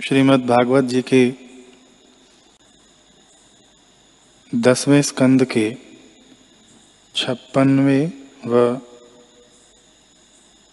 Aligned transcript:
श्रीमद् 0.00 0.46
भागवत 0.46 0.84
जी 0.84 1.02
के 1.02 1.34
दसवें 4.54 5.02
स्कंद 5.02 5.44
के 5.44 5.76
छप्पनवे 7.14 8.12
व 8.46 8.80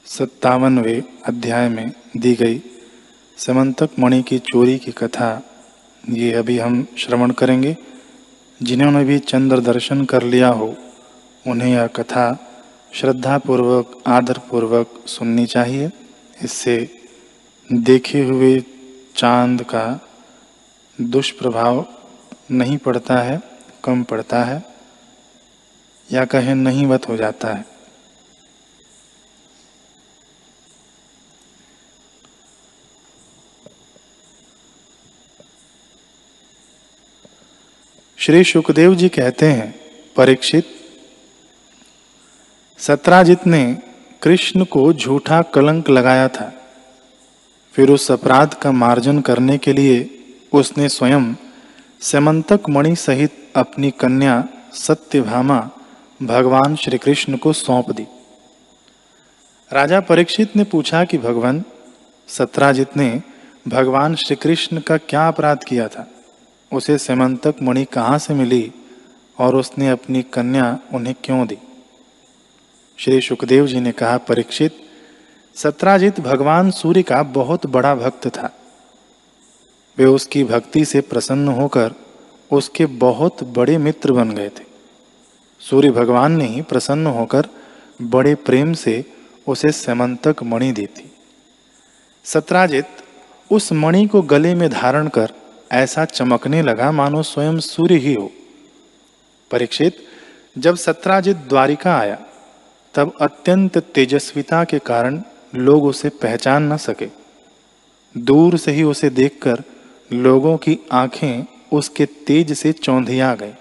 सत्तावनवे 0.06 1.04
अध्याय 1.26 1.70
में 1.70 1.92
दी 2.18 2.34
गई 2.34 2.62
समंतक 3.38 3.90
मणि 4.00 4.24
की 4.24 4.40
चोरी 4.40 4.78
की 4.78 4.92
कथा, 4.92 5.42
ये 6.10 6.34
अभी 6.34 6.60
हम 6.60 6.86
श्रवण 6.98 7.32
करेंगे। 7.32 7.78
जिन्होंने 8.64 9.04
भी 9.04 9.20
चंद्र 9.20 9.60
दर्शन 9.60 10.06
कर 10.06 10.24
लिया 10.24 10.50
हो, 10.50 10.76
उन्हें 11.48 11.72
यह 11.74 11.88
कथा 11.88 12.26
श्रद्धापूर्वक, 12.94 14.04
आदरपूर्वक 14.08 15.04
सुननी 15.08 15.46
चाहिए। 15.46 15.90
इससे 16.44 16.78
देखे 17.74 18.22
हुए 18.22 18.64
चाँद 19.16 19.62
का 19.62 20.08
दुष्प्रभाव 21.02 21.86
नहीं 22.52 22.78
पड़ता 22.78 23.18
है, 23.18 23.42
कम 23.84 24.04
पड़ता 24.04 24.44
है, 24.44 24.64
या 26.12 26.26
कहें 26.26 26.56
नहीं 26.56 26.86
वत 26.86 27.10
हो 27.10 27.18
जाता 27.18 27.54
है। 27.54 27.66
श्री 38.18 38.44
सुखदेव 38.44 38.96
जी 38.96 39.10
कहते 39.10 39.46
हैं, 39.46 39.80
परीक्षित, 40.16 40.68
सत्राजित 42.78 43.48
ने 43.48 43.78
कृष्ण 44.22 44.66
को 44.66 44.94
झूठा 44.94 45.42
कलंक 45.42 45.90
लगाया 45.90 46.28
था। 46.28 46.63
फिर 47.74 47.90
उस 47.90 48.12
अपराध 48.12 48.54
का 48.54 48.72
मार्जन 48.72 49.22
करने 49.22 49.58
के 49.58 49.74
लिए 49.74 50.24
उसने 50.54 50.90
स्वयं 50.90 51.34
सेमंतक 52.02 52.60
मणि 52.70 52.96
सहित 52.96 53.52
अपनी 53.56 53.92
कन्या 53.92 54.48
सत्यभामा 54.74 55.70
भगवान 56.24 56.76
श्री 56.76 56.98
कृष्ण 56.98 57.38
को 57.38 57.54
सौंप 57.54 57.92
दी। 57.92 58.08
राजा 59.74 60.00
परीक्षित 60.00 60.56
ने 60.56 60.64
पूछा 60.64 61.04
कि 61.04 61.18
भगवान, 61.18 61.64
सत्राजित 62.28 62.98
ने 62.98 63.22
भगवान 63.68 64.16
श्री 64.16 64.36
कृष्ण 64.36 64.80
का 64.80 64.98
क्या 64.98 65.28
अपराध 65.28 65.64
किया 65.64 65.88
था? 65.88 66.12
उसे 66.74 66.98
सेमंतक 66.98 67.56
मणि 67.62 67.86
कहाँ 67.86 68.18
से 68.18 68.34
मिली 68.34 68.72
और 69.40 69.56
उसने 69.56 69.90
अपनी 69.90 70.22
कन्या 70.22 70.80
उन्हें 70.94 71.16
क्यों 71.24 71.48
दी? 71.48 71.58
श्री 72.98 73.22
सुखदेव 73.22 73.68
जी 73.68 73.80
ने 73.80 73.92
कहा, 73.92 74.18
परीक्षित 74.18 74.83
सत्राजित 75.56 76.20
भगवान 76.20 76.72
सूर्य 76.72 77.04
का 77.04 77.24
बहुत 77.24 77.66
बड़ा 77.66 77.96
भक्त 77.96 78.28
था। 78.28 78.60
वे 79.98 80.06
उसकी 80.06 80.44
भक्ति 80.44 80.86
से 80.86 81.02
प्रसन्न 81.02 81.48
होकर 81.48 81.94
उसके 82.52 82.86
बहुत 82.86 83.44
बड़े 83.44 83.78
मित्र 83.78 84.12
बन 84.12 84.32
गए 84.32 84.50
थे। 84.50 84.64
सूर्य 85.60 85.92
भगवान 85.92 86.32
ने 86.32 86.46
ही 86.46 86.62
प्रसन्न 86.62 87.08
होकर 87.08 87.48
बड़े 88.02 88.36
प्रेम 88.36 88.74
से 88.74 89.06
उसे 89.48 89.72
समंतक 89.72 90.36
मणि 90.44 90.72
दी 90.72 90.86
थी। 90.86 91.12
सत्राजित 92.24 92.86
उस 93.52 93.74
मणि 93.74 94.08
को 94.08 94.22
गले 94.22 94.56
में 94.56 94.70
धारण 94.70 95.08
कर 95.08 95.32
ऐसा 95.72 96.06
चमकने 96.06 96.62
लगा, 96.62 96.92
मानो 96.92 97.24
स्वयं 97.24 97.60
सूर्य 97.60 97.96
ही 97.96 98.14
हो। 98.14 98.32
परीक्षित, 99.52 99.98
जब 100.58 100.76
सत्राजित 100.76 101.38
द्वारिका 101.38 101.98
आया, 101.98 102.18
तब 102.94 103.14
अत्यंत 103.22 103.78
तेजस्विता 103.78 104.64
के 104.64 104.80
कारण 104.80 105.24
लोग 105.56 105.86
उसे 105.86 106.10
पहचान 106.10 106.74
न 106.74 106.78
सके। 106.78 107.10
दूर 108.18 108.58
से 108.58 108.72
ही 108.72 108.84
उसे 108.84 109.10
देखकर 109.10 109.64
लोगों 110.14 110.58
की 110.58 110.80
आँखें 110.92 111.46
उसके 111.72 112.06
तेज 112.06 112.54
से 112.54 112.72
चौंधिया 112.72 113.36
गई। 113.36 113.54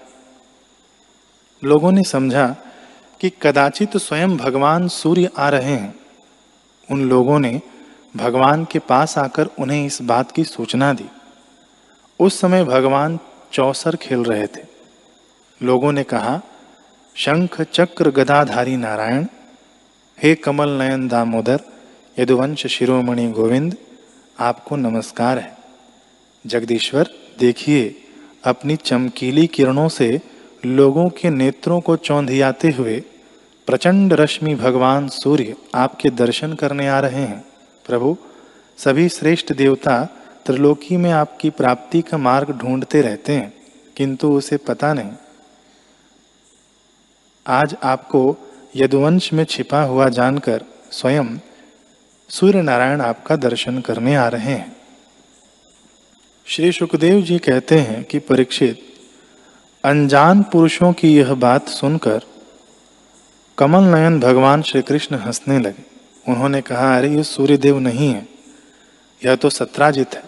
लोगों 1.63 1.91
ने 1.91 2.03
समझा 2.03 2.55
कि 3.21 3.31
कदाचित 3.41 3.97
स्वयं 3.97 4.37
भगवान 4.37 4.87
सूर्य 4.87 5.29
आ 5.37 5.49
रहे 5.49 5.71
हैं। 5.71 5.99
उन 6.91 7.09
लोगों 7.09 7.39
ने 7.39 7.61
भगवान 8.17 8.65
के 8.65 8.79
पास 8.79 9.17
आकर 9.17 9.45
उन्हें 9.45 9.85
इस 9.85 10.01
बात 10.01 10.31
की 10.31 10.43
सूचना 10.43 10.93
दी। 10.93 11.05
उस 12.19 12.39
समय 12.39 12.63
भगवान 12.63 13.19
चौसर 13.51 13.95
खेल 13.95 14.19
रहे 14.19 14.47
थे। 14.47 14.65
लोगों 15.63 15.91
ने 15.91 16.03
कहा, 16.03 16.41
शंख 17.15 17.61
चक्र 17.61 18.09
गदाधारी 18.11 18.77
नारायण, 18.77 19.25
हे 20.23 20.35
कमल 20.35 20.69
नयन 20.69 21.07
दामोदर 21.07 21.61
यदुवंश 22.19 22.67
शिरोमणि 22.67 23.27
गोविंद, 23.27 23.77
आपको 24.39 24.75
नमस्कार 24.75 25.39
है। 25.39 25.57
जगदीश्वर, 26.47 27.09
देखिए, 27.39 27.95
अपनी 28.43 28.75
चमकीली 28.75 29.47
किरणों 29.47 29.87
से 29.89 30.21
लोगों 30.65 31.09
के 31.09 31.29
नेत्रों 31.29 31.81
को 31.81 31.95
चौंधियाते 31.95 32.69
हुए 32.71 32.99
प्रचंड 33.67 34.13
रश्मि 34.13 34.55
भगवान 34.55 35.07
सूर्य 35.07 35.55
आपके 35.75 36.09
दर्शन 36.09 36.53
करने 36.53 36.87
आ 36.87 36.99
रहे 36.99 37.21
हैं। 37.21 37.45
प्रभु, 37.85 38.17
सभी 38.77 39.09
श्रेष्ठ 39.09 39.53
देवता 39.53 40.03
त्रिलोकी 40.45 40.97
में 40.97 41.11
आपकी 41.11 41.49
प्राप्ति 41.49 42.01
का 42.01 42.17
मार्ग 42.17 42.51
ढूंढते 42.51 43.01
रहते 43.01 43.33
हैं, 43.33 43.53
किंतु 43.97 44.31
उसे 44.31 44.57
पता 44.57 44.93
नहीं। 44.93 45.11
आज 47.47 47.75
आपको 47.83 48.35
यदुवंश 48.75 49.33
में 49.33 49.43
छिपा 49.45 49.81
हुआ 49.81 50.09
जानकर 50.09 50.63
स्वयं 50.91 51.37
सूर्य 52.33 52.61
नारायण 52.61 53.01
आपका 53.01 53.35
दर्शन 53.35 53.81
करने 53.81 54.15
आ 54.15 54.27
रहे 54.27 54.53
हैं। 54.53 54.75
श्री 56.45 56.71
सुखदेव 56.71 57.21
जी 57.21 57.37
कहते 57.37 57.79
हैं 57.79 58.03
कि 58.03 58.19
परीक्षित, 58.19 58.93
अनजान 59.83 60.43
पुरुषों 60.43 60.93
की 60.93 61.17
यह 61.17 61.33
बात 61.33 61.67
सुनकर 61.67 62.21
कमल 63.57 63.95
नयन 63.95 64.19
भगवान 64.19 64.61
श्री 64.61 64.81
कृष्ण 64.81 65.15
हंसने 65.15 65.59
लगे। 65.59 65.85
उन्होंने 66.31 66.61
कहा, 66.61 66.97
अरे, 66.97 67.09
ये 67.09 67.23
सूर्यदेव 67.23 67.79
नहीं 67.79 68.13
है। 68.13 68.27
यह 69.25 69.35
तो 69.35 69.49
सत्राजित 69.49 70.13
है, 70.13 70.23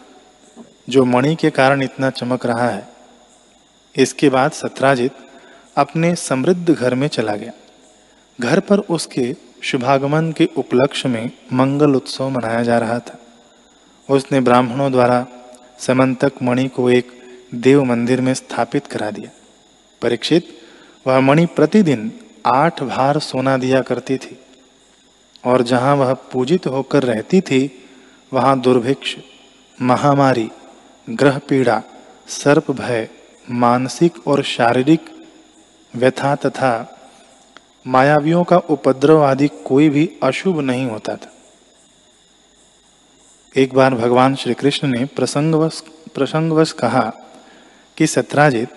जो 0.89 1.05
मणि 1.05 1.35
के 1.35 1.49
कारण 1.49 1.83
इतना 1.83 2.09
चमक 2.09 2.45
रहा 2.45 2.69
है। 2.69 2.87
इसके 3.95 4.29
बाद 4.29 4.51
सत्राजित 4.51 5.11
अपने 5.75 6.15
समृद्ध 6.15 6.69
घर 6.69 6.95
में 6.95 7.07
चला 7.07 7.35
गया। 7.35 7.51
घर 8.41 8.59
पर 8.59 8.79
उसके 8.79 9.35
शुभागमन 9.61 10.31
के 10.31 10.49
उपलक्ष्य 10.57 11.09
में 11.09 11.31
मंगल 11.53 11.95
उत्सव 11.95 12.29
मनाया 12.29 12.63
जा 12.63 12.77
रहा 12.77 12.99
था। 12.99 13.19
उसने 14.09 14.39
ब्राह्मणों 14.39 14.91
द्वारा 14.91 15.27
समंतक 15.79 16.31
मणि 16.43 16.67
को 16.67 16.89
एक 16.89 17.11
देव 17.55 17.83
मंदिर 17.83 18.21
में 18.21 18.33
स्थापित 18.33 18.87
करा 18.87 19.11
दिया। 19.11 19.29
परीक्षित, 20.01 20.47
वह 21.07 21.19
मणि 21.19 21.45
प्रतिदिन 21.45 22.11
आठ 22.45 22.83
भार 22.83 23.19
सोना 23.19 23.57
दिया 23.57 23.81
करती 23.81 24.17
थी 24.17 24.39
और 25.45 25.61
जहाँ 25.61 25.95
वह 25.95 26.13
पूजित 26.13 26.67
होकर 26.67 27.03
रहती 27.03 27.41
थी, 27.41 27.89
वहाँ 28.33 28.59
दुर्भिक्ष, 28.59 29.15
महामारी, 29.81 30.49
ग्रह 31.09 31.37
पीड़ा, 31.37 31.81
सर्प 32.27 32.71
भय, 32.71 33.09
मानसिक 33.51 34.27
और 34.27 34.43
शारीरिक 34.43 35.05
व्यथा 35.95 36.35
तथा 36.35 36.94
मायावियों 37.87 38.43
का 38.43 38.57
उपद्रव 38.57 39.23
आदि 39.23 39.47
कोई 39.47 39.89
भी 39.89 40.11
अशुभ 40.23 40.59
नहीं 40.59 40.85
होता 40.85 41.15
था। 41.15 41.31
एक 43.55 43.73
बार 43.73 43.95
भगवान 43.95 44.35
श्री 44.35 44.53
कृष्ण 44.53 44.87
ने 44.87 45.05
प्रसंगवश 45.05 45.83
प्रसंगवश 46.15 46.71
कहा 46.71 47.13
कि 47.97 48.07
सत्राजित, 48.07 48.69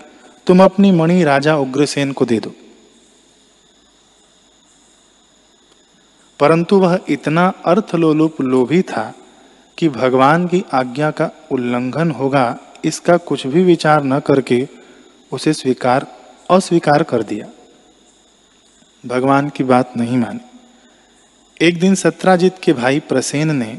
तुम 0.47 0.65
अपनी 0.65 0.91
मणि 0.91 1.25
राजा 1.25 1.57
उग्रसेन 1.57 2.13
को 2.13 2.25
दे 2.25 2.41
दो। 2.41 2.53
परंतु 6.41 6.79
वह 6.79 7.01
इतना 7.09 7.53
अर्थलोलुप 7.67 8.41
लोभी 8.41 8.83
था 8.83 9.15
कि 9.79 9.89
भगवान 9.89 10.47
की 10.47 10.65
आज्ञा 10.73 11.11
का 11.11 11.31
उल्लंघन 11.51 12.11
होगा, 12.11 12.59
इसका 12.85 13.17
कुछ 13.17 13.47
भी 13.47 13.65
विचार 13.65 14.05
न 14.05 14.21
करके 14.21 14.69
उसे 15.33 15.53
स्वीकार, 15.53 16.07
अस्वीकार 16.51 17.03
कर 17.03 17.23
दिया। 17.23 17.47
भगवान 19.07 19.49
की 19.49 19.65
बात 19.65 19.97
नहीं 19.97 20.17
मानी। 20.17 20.41
एक 21.67 21.81
दिन 21.81 21.95
सत्राजित 21.95 22.55
के 22.63 22.73
भाई 22.73 23.01
प्रसेन 23.01 23.57
ने 23.57 23.79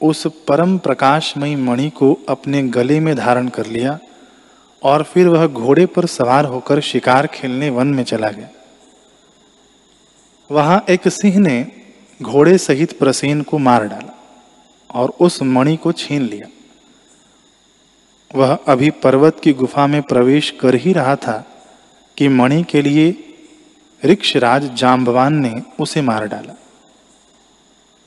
उस 0.00 0.26
परम 0.48 0.78
प्रकाशमयी 0.78 1.56
मणि 1.56 1.90
को 1.90 2.18
अपने 2.28 2.62
गले 2.62 3.00
में 3.00 3.16
धारण 3.16 3.48
कर 3.48 3.66
लिया 3.66 3.98
और 4.82 5.02
फिर 5.02 5.28
वह 5.28 5.46
घोड़े 5.46 5.86
पर 5.86 6.06
सवार 6.06 6.44
होकर 6.44 6.80
शिकार 6.80 7.26
खेलने 7.26 7.70
वन 7.70 7.86
में 7.86 8.04
चला 8.04 8.28
गया। 8.28 8.48
वहाँ 10.50 10.84
एक 10.88 11.08
सिंह 11.08 11.38
ने 11.38 11.72
घोड़े 12.22 12.58
सहित 12.58 12.98
प्रसेन 12.98 13.42
को 13.42 13.58
मार 13.58 13.84
डाला 13.84 14.18
और 14.94 15.16
उस 15.20 15.42
मणि 15.42 15.76
को 15.76 15.92
छीन 15.92 16.22
लिया। 16.22 16.46
वह 18.34 18.58
अभी 18.68 18.90
पर्वत 18.90 19.40
की 19.42 19.52
गुफा 19.52 19.86
में 19.86 20.02
प्रवेश 20.02 20.50
कर 20.50 20.74
ही 20.74 20.92
रहा 20.92 21.16
था 21.16 21.44
कि 22.16 22.28
मणि 22.28 22.62
के 22.62 22.82
लिए 22.82 23.23
ऋक्षराज 24.04 24.74
जाम्बवान 24.74 25.34
ने 25.34 25.62
उसे 25.80 26.02
मार 26.02 26.26
डाला। 26.26 26.54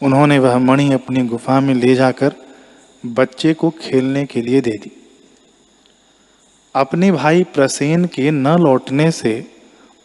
उन्होंने 0.01 0.39
वह 0.39 0.57
मणि 0.57 0.91
अपनी 0.93 1.21
गुफा 1.23 1.59
में 1.59 1.73
ले 1.73 1.95
जाकर 1.95 2.33
बच्चे 3.05 3.53
को 3.53 3.69
खेलने 3.69 4.25
के 4.25 4.41
लिए 4.41 4.61
दे 4.61 4.71
दी। 4.71 4.91
अपने 6.75 7.11
भाई 7.11 7.43
प्रसेन 7.43 8.05
के 8.05 8.31
न 8.31 8.47
लौटने 8.47 9.11
से 9.11 9.33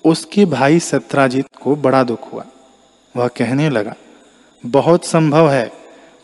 उसके 0.05 0.45
भाई 0.45 0.79
सत्राजित 0.79 1.47
को 1.63 1.77
बड़ा 1.77 2.03
दुख 2.03 2.33
हुआ। 2.33 2.45
वह 3.17 3.29
कहने 3.29 3.69
लगा, 3.71 3.95
बहुत 4.67 5.05
संभव 5.05 5.51
है, 5.51 5.71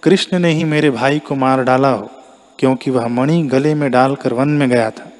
कृष्ण 0.02 0.38
ने 0.38 0.50
ही 0.50 0.64
मेरे 0.64 0.90
भाई 0.90 1.18
को 1.18 1.34
मार 1.34 1.62
डाला 1.62 1.90
हो, 1.90 2.10
क्योंकि 2.58 2.90
वह 2.90 3.06
मणि 3.08 3.42
गले 3.42 3.74
में 3.74 3.90
डालकर 3.90 4.32
वन 4.32 4.48
में 4.48 4.68
गया 4.68 4.90
था। 4.90 5.10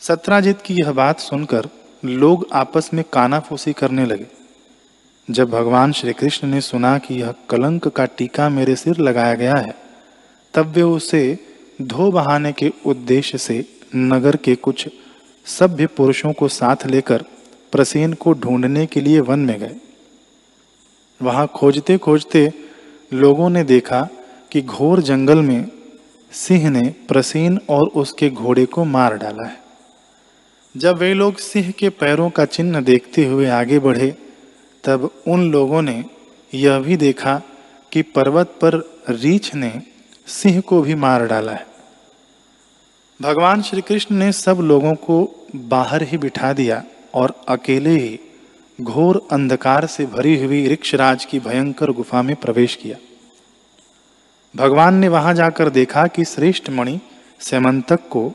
सत्राजीत 0.00 0.62
की 0.62 0.74
यह 0.74 0.92
बात 0.92 1.20
सुनकर 1.20 1.68
लोग 2.08 2.46
आपस 2.52 2.90
में 2.94 3.04
कानाफूसी 3.12 3.72
करने 3.72 4.06
लगे। 4.06 4.26
जब 5.30 5.50
भगवान 5.50 5.92
श्री 5.92 6.12
कृष्ण 6.12 6.48
ने 6.48 6.60
सुना 6.60 6.98
कि 6.98 7.14
यह 7.14 7.34
कलंक 7.50 7.88
का 7.88 8.04
टीका 8.04 8.48
मेरे 8.48 8.76
सिर 8.76 8.98
लगाया 8.98 9.34
गया 9.34 9.54
है, 9.56 9.74
तब 10.54 10.66
वे 10.66 10.82
उसे 10.82 11.38
धो 11.82 12.10
बहाने 12.10 12.52
के 12.52 12.72
उद्देश्य 12.86 13.38
से 13.38 13.64
नगर 13.96 14.36
के 14.36 14.54
कुछ 14.54 14.88
सभ्य 15.46 15.86
पुरुषों 15.86 16.32
को 16.32 16.48
साथ 16.48 16.86
लेकर 16.86 17.24
प्रसेन 17.72 18.12
को 18.12 18.32
ढूँढने 18.32 18.86
के 18.86 19.00
लिए 19.00 19.20
वन 19.20 19.38
में 19.38 19.58
गए। 19.58 19.76
वहाँ 21.22 21.46
खोजते 21.46 21.98
खोजते 21.98 22.52
लोगों 23.12 23.50
ने 23.50 23.64
देखा 23.64 24.08
कि 24.52 24.62
घोर 24.62 25.00
जंगल 25.00 25.38
में 25.38 25.68
सिंह 26.32 26.70
ने 26.70 26.94
प्रसीन 27.08 27.60
और 27.70 27.88
उसके 27.88 28.30
घोड़े 28.30 28.66
को 28.66 28.84
मार 28.84 29.16
डाला 29.16 29.46
है। 29.46 29.65
जब 30.76 30.96
वे 30.96 31.14
लोग 31.14 31.36
सिंह 31.36 31.70
के 31.70 31.88
पैरों 31.88 32.30
का 32.30 32.44
चिन्ह 32.44 32.80
देखते 32.80 33.24
हुए 33.24 33.46
आगे 33.46 33.78
बढ़े, 33.78 34.16
तब 34.84 35.10
उन 35.26 35.52
लोगों 35.52 35.82
ने 35.82 36.04
यह 36.54 36.78
भी 36.78 36.96
देखा 36.96 37.42
कि 37.92 38.02
पर्वत 38.02 38.46
पर 38.46 39.00
रीछ 39.08 39.54
ने 39.54 39.82
सिंह 40.26 40.60
को 40.60 40.82
भी 40.82 40.94
मार 40.94 41.26
डाला 41.26 41.52
है। 41.52 41.66
भगवान 43.22 43.62
श्री 43.62 43.80
कृष्ण 43.80 44.16
ने 44.16 44.32
सब 44.32 44.58
लोगों 44.60 44.94
को 44.94 45.46
बाहर 45.56 46.02
ही 46.02 46.18
बिठा 46.18 46.52
दिया 46.52 46.84
और 47.14 47.34
अकेले 47.48 47.90
ही 47.90 48.18
घोर 48.80 49.28
अंधकार 49.32 49.86
से 49.86 50.06
भरी 50.06 50.44
हुई 50.44 50.68
रिक्षराज 50.68 51.24
की 51.24 51.38
भयंकर 51.38 51.90
गुफा 51.90 52.22
में 52.22 52.36
प्रवेश 52.36 52.74
किया। 52.74 52.96
भगवान 54.56 54.94
ने 54.94 55.08
वहाँ 55.08 55.34
जाकर 55.34 55.70
देखा 55.70 56.06
कि 56.06 56.24
श्रेष्ठ 56.24 56.70
मणि 56.70 57.00
सेमंतक 57.40 58.00
को 58.10 58.32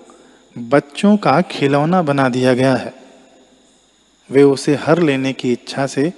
बच्चों 0.57 1.17
का 1.17 1.41
खिलौना 1.41 2.01
बना 2.01 2.29
दिया 2.29 2.53
गया 2.53 2.75
है। 2.75 2.93
वे 4.31 4.43
उसे 4.43 4.75
हर 4.75 4.99
लेने 4.99 5.33
की 5.33 5.51
इच्छा 5.51 5.87
से 5.87 6.13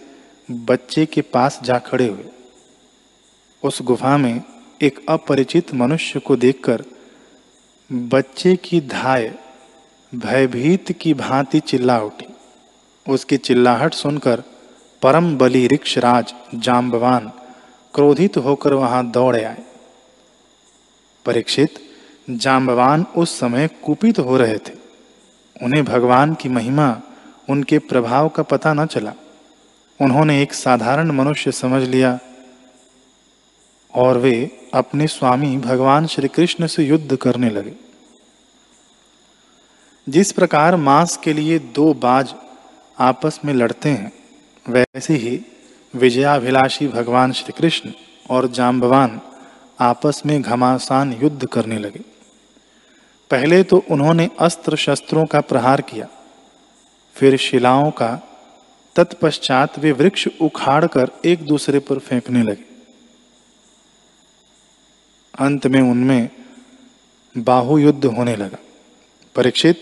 बच्चे 0.52 1.06
के 1.06 1.22
पास 1.22 1.60
जा 1.64 1.78
खड़े 1.80 2.08
हुए। 2.08 2.26
उस 3.64 3.82
गुफा 3.82 4.18
में 4.18 4.42
एक 4.82 5.06
अपरिचित 5.10 5.74
मनुष्य 5.74 6.20
को 6.20 6.36
देखकर 6.36 6.84
बच्चे 7.94 8.56
की 8.56 8.82
धाय, 8.82 9.36
भयभीत 10.16 10.92
की 10.92 11.14
भांति 11.14 11.60
चिल्ला 11.60 12.00
उठी। 12.00 12.26
उसकी 13.10 13.38
चिल्लाहट 13.38 13.94
सुनकर 13.94 14.44
परम 15.02 15.38
बली 15.38 15.68
रिक्षराज 15.68 16.34
जाम्बवान 16.56 17.32
क्रोधित 17.94 18.38
होकर 18.38 18.74
वहाँ 18.74 19.12
दौड़े 19.12 19.44
आए। 19.44 19.64
परीक्षित 21.26 21.83
जाम्बवान 22.30 23.06
उस 23.18 23.40
समय 23.40 23.68
कुपित 23.68 24.20
हो 24.20 24.38
रहे 24.38 24.58
थे। 24.58 24.74
उन्हें 25.64 25.86
भगवान 25.86 26.34
की 26.34 26.50
महिमा, 26.50 27.02
उनके 27.50 27.80
प्रभाव 27.80 28.30
का 28.30 28.44
पता 28.44 28.74
न 28.74 28.86
चला। 28.86 29.14
उन्होंने 30.02 30.42
एक 30.42 30.54
साधारण 30.54 31.12
मनुष्य 31.12 31.52
समझ 31.52 31.84
लिया 31.84 32.20
और 33.96 34.18
वे 34.18 34.68
अपने 34.74 35.08
स्वामी 35.08 35.58
भगवान 35.58 36.08
श्री 36.08 36.28
कृष्ण 36.28 36.68
से 36.68 36.84
युद्ध 36.84 37.16
करने 37.16 37.50
लगे। 37.50 37.74
जिस 40.10 40.32
प्रकार 40.32 40.76
मांस 40.76 41.18
के 41.18 41.34
लिए 41.34 41.60
दो 41.60 41.94
बाज 41.94 42.34
आपस 43.00 43.40
में 43.46 43.54
लड़ते 43.54 43.90
हैं, 43.90 44.14
वैसे 44.70 45.14
ही 45.14 45.46
विजयाभिलाषी 45.96 46.88
भगवान 46.88 47.32
श्री 47.32 47.54
कृष्ण 47.58 47.92
और 48.30 48.48
जाम्बवान 48.48 49.22
आपस 49.80 50.24
में 50.26 50.42
घमासान 50.42 51.14
युद्ध 51.14 51.48
करने 51.48 51.78
लगे। 51.78 52.13
पहले 53.34 53.64
तो 53.64 53.78
उन्होंने 53.92 54.30
अस्त्र 54.40 54.76
शस्त्रों 54.76 55.24
का 55.26 55.42
प्रहार 55.42 55.82
किया। 55.82 56.08
फिर 57.16 57.38
शिलाओं 57.38 57.92
का 57.92 58.10
तत्पश्चात 58.96 59.80
वे 59.80 59.92
वृक्ष 59.92 60.28
उखाड़कर 60.42 61.12
एक 61.26 61.46
दूसरे 61.46 61.80
पर 61.80 62.00
फेंकने 62.00 62.44
लगे। 62.44 62.66
अंत 65.40 65.68
में 65.68 65.82
उनमें 65.82 66.30
बाहु 67.36 67.78
युद्ध 67.78 68.06
होने 68.06 68.36
लगा। 68.36 68.58
परीक्षित 69.36 69.82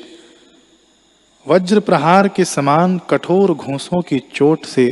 वज्र 1.45 1.79
प्रहार 1.79 2.27
के 2.27 2.45
समान 2.45 2.97
कठोर 3.09 3.53
घोंसों 3.53 4.01
की 4.01 4.19
चोट 4.33 4.65
से 4.65 4.85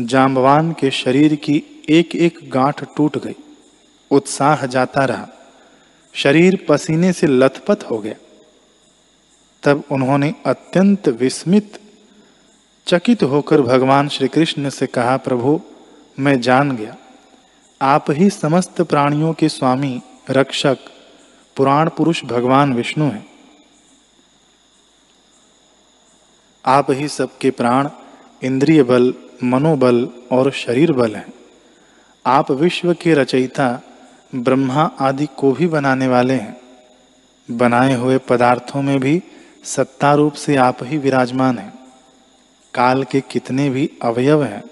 जाम्बवान 0.00 0.72
के 0.72 0.90
शरीर 0.90 1.34
की 1.34 1.62
एक 1.88 2.16
एक 2.16 2.38
गांठ 2.52 2.84
टूट 2.96 3.18
गई। 3.18 3.36
उत्साह 4.10 4.66
जाता 4.66 5.04
रहा। 5.04 5.28
शरीर 6.12 6.66
पसीने 6.68 7.12
से 7.12 7.26
लथपथ 7.26 7.84
हो 7.90 7.98
गया। 7.98 8.14
तब 9.62 9.84
उन्होंने 9.90 10.34
अत्यंत 10.46 11.08
विस्मित, 11.08 11.80
चकित 12.86 13.22
होकर 13.22 13.60
भगवान 13.60 14.08
श्री 14.08 14.28
कृष्ण 14.28 14.70
से 14.70 14.86
कहा, 14.86 15.16
प्रभु, 15.16 15.60
मैं 16.18 16.40
जान 16.40 16.76
गया। 16.76 16.96
आप 17.82 18.04
ही 18.10 18.30
समस्त 18.30 18.82
प्राणियों 18.82 19.32
के 19.32 19.48
स्वामी, 19.48 20.02
रक्षक, 20.30 20.78
पुराण 21.56 21.90
पुरुष 21.90 22.24
भगवान 22.24 22.74
विष्णु 22.74 23.04
हैं। 23.04 23.26
आप 26.66 26.90
ही 26.90 27.08
सबके 27.08 27.50
प्राण, 27.50 27.88
इंद्रिय 28.42 28.82
बल, 28.82 29.14
मनोबल 29.44 30.08
और 30.32 30.52
शरीर 30.52 30.92
बल 30.92 31.14
हैं। 31.14 31.32
आप 32.26 32.50
विश्व 32.50 32.94
के 32.94 33.14
रचयिता 33.14 33.80
ब्रह्मा 34.32 34.82
आदि 35.00 35.26
को 35.36 35.52
भी 35.52 35.66
बनाने 35.66 36.08
वाले 36.08 36.34
हैं। 36.34 36.56
बनाए 37.48 37.94
हुए 37.94 38.18
पदार्थों 38.18 38.82
में 38.82 38.98
भी 39.00 39.22
सत्ता 39.64 40.12
रूप 40.14 40.32
से 40.32 40.56
आप 40.56 40.78
ही 40.82 40.98
विराजमान 40.98 41.58
हैं। 41.58 41.72
काल 42.74 43.04
के 43.04 43.20
कितने 43.20 43.68
भी 43.70 43.90
अवयव 44.02 44.44
हैं, 44.44 44.62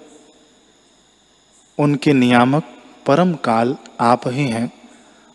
उनके 1.79 2.13
नियामक 2.13 2.65
परम 3.07 3.33
काल 3.35 3.77
आप 4.01 4.29
ही 4.29 4.47
हैं 4.47 4.71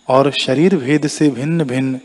और 0.08 0.32
शरीर 0.32 0.76
भेद 0.78 1.08
से 1.08 1.30
भिन्न 1.30 1.64
भिन्न 1.64 2.00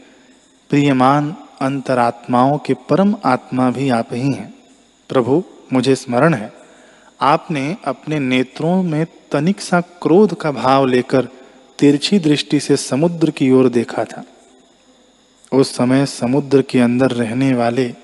प्रियमान 0.70 1.34
अंतरात्माओं 1.60 2.58
के 2.58 2.74
परम 2.88 3.14
आत्मा 3.24 3.70
भी 3.70 3.88
आप 3.90 4.12
ही 4.12 4.32
हैं। 4.32 4.54
प्रभु, 5.10 5.42
मुझे 5.72 5.94
स्मरण 5.94 6.34
है, 6.34 6.52
आपने 7.20 7.76
अपने 7.84 8.18
नेत्रों 8.18 8.82
में 8.82 9.06
तनिक 9.32 9.60
सा 9.60 9.80
क्रोध 9.80 10.34
का 10.40 10.50
भाव 10.52 10.86
लेकर 10.86 11.28
तिरछी 11.80 12.18
दृष्टि 12.18 12.60
से 12.60 12.76
समुद्र 12.76 13.30
की 13.30 13.50
ओर 13.50 13.68
देखा 13.68 14.04
था। 14.04 14.24
उस 15.52 15.76
समय 15.76 16.06
समुद्र 16.06 16.62
के 16.62 16.80
अंदर 16.80 17.10
रहने 17.10 17.54
वाले 17.54 17.94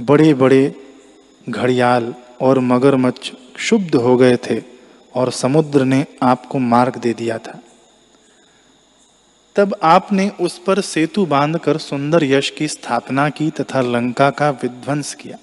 बड़े 0.00 0.34
बड़े 0.34 0.74
घड़ियाल 1.48 2.14
और 2.40 2.58
मगरमच्छ 2.58 3.32
शुद्ध 3.58 3.94
हो 3.94 4.16
गए 4.16 4.36
थे 4.36 4.62
और 5.14 5.30
समुद्र 5.30 5.84
ने 5.84 6.04
आपको 6.22 6.58
मार्ग 6.58 6.96
दे 6.96 7.12
दिया 7.12 7.38
था। 7.38 7.60
तब 9.56 9.76
आपने 9.82 10.30
उस 10.40 10.58
पर 10.58 10.80
सेतु 10.80 11.26
बांधकर 11.26 11.78
सुंदर 11.78 12.24
यश 12.24 12.50
की 12.50 12.68
स्थापना 12.68 13.28
की 13.28 13.50
तथा 13.50 13.80
लंका 13.80 14.30
का 14.30 14.50
विध्वंस 14.50 15.14
किया। 15.14 15.38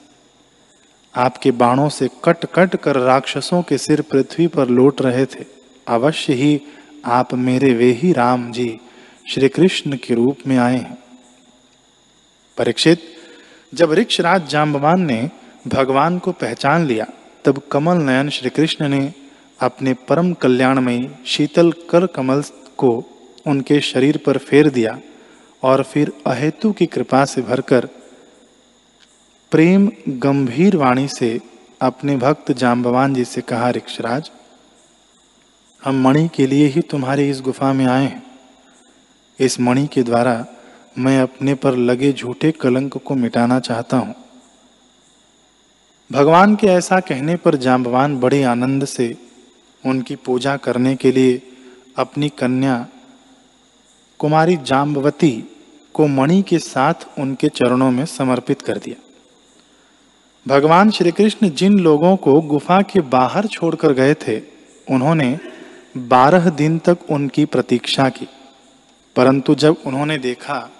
आपके 1.15 1.51
बाणों 1.51 1.89
से 1.89 2.09
कट 2.23 2.45
कट 2.45 2.75
कर 2.75 2.95
राक्षसों 2.95 3.61
के 3.61 3.77
सिर 3.77 4.01
पृथ्वी 4.01 4.47
पर 4.47 4.67
लौट 4.67 5.01
रहे 5.01 5.25
थे। 5.25 5.45
अवश्य 5.87 6.33
ही 6.33 6.61
आप 7.07 7.33
मेरे 7.33 7.73
वे 7.73 7.91
ही 7.91 8.11
राम 8.13 8.51
जी 8.51 8.79
श्री 9.33 9.49
कृष्ण 9.49 9.97
के 9.97 10.13
रूप 10.13 10.37
में 10.47 10.57
आए 10.57 10.77
हैं। 10.77 10.97
परीक्षित, 12.57 13.01
जब 13.73 13.93
ऋक्षराज 13.93 14.47
जाम्बवान 14.49 15.01
ने 15.01 15.29
भगवान 15.67 16.19
को 16.19 16.31
पहचान 16.31 16.85
लिया, 16.85 17.05
तब 17.45 17.61
कमल 17.71 17.97
नयन 17.97 18.29
श्री 18.29 18.49
कृष्ण 18.49 18.87
ने 18.89 19.13
अपने 19.59 19.93
परम 19.93 20.33
कल्याणमयी, 20.33 21.09
शीतल 21.25 21.71
कर 21.71 22.05
कमल 22.05 22.43
को 22.77 22.91
उनके 23.47 23.79
शरीर 23.81 24.17
पर 24.17 24.37
फेर 24.37 24.69
दिया 24.69 24.99
और 25.63 25.83
फिर 25.83 26.11
अहेतु 26.27 26.71
की 26.71 26.85
कृपा 26.85 27.25
से 27.25 27.41
भरकर 27.41 27.87
प्रेम 29.51 29.91
गंभीर 30.09 30.75
वाणी 30.77 31.07
से 31.07 31.39
अपने 31.81 32.17
भक्त 32.17 32.51
जाम्बवान 32.51 33.13
जी 33.13 33.25
से 33.25 33.41
कहा, 33.41 33.69
ऋक्षराज 33.69 34.31
हम 35.83 36.01
मणि 36.03 36.29
के 36.35 36.47
लिए 36.47 36.67
ही 36.67 36.81
तुम्हारी 36.81 37.29
इस 37.29 37.41
गुफा 37.41 37.73
में 37.73 37.85
आए 37.85 38.03
हैं। 38.03 38.23
इस 39.39 39.59
मणि 39.59 39.87
के 39.87 40.03
द्वारा 40.03 40.45
मैं 40.97 41.21
अपने 41.21 41.53
पर 41.55 41.75
लगे 41.75 42.13
झूठे 42.13 42.51
कलंक 42.51 42.97
को 42.97 43.15
मिटाना 43.15 43.59
चाहता 43.59 43.97
हूँ। 43.97 44.15
भगवान 46.11 46.55
के 46.55 46.67
ऐसा 46.67 46.99
कहने 46.99 47.35
पर 47.35 47.55
जाम्बवान 47.55 48.19
बड़े 48.19 48.43
आनंद 48.43 48.85
से 48.85 49.15
उनकी 49.85 50.15
पूजा 50.15 50.57
करने 50.57 50.95
के 50.95 51.11
लिए 51.11 51.41
अपनी 51.97 52.29
कन्या 52.29 52.87
कुमारी 54.19 54.57
जाम्बवती 54.57 55.31
को 55.93 56.07
मणि 56.07 56.41
के 56.41 56.59
साथ 56.59 56.93
उनके 57.19 57.49
चरणों 57.49 57.91
में 57.91 58.05
समर्पित 58.05 58.61
कर 58.61 58.77
दिया। 58.77 58.95
भगवान 60.47 60.91
श्री 60.91 61.11
कृष्ण 61.11 61.49
जिन 61.49 61.79
लोगों 61.79 62.15
को 62.17 62.41
गुफा 62.41 62.81
के 62.81 62.99
बाहर 62.99 63.47
छोड़कर 63.47 63.93
गए 63.93 64.13
थे, 64.13 64.39
उन्होंने 64.89 65.39
बारह 65.97 66.49
दिन 66.49 66.79
तक 66.79 66.97
उनकी 67.09 67.45
प्रतीक्षा 67.45 68.09
की। 68.09 68.27
परंतु 69.15 69.55
जब 69.55 69.75
उन्होंने 69.85 70.17
देखा 70.17 70.71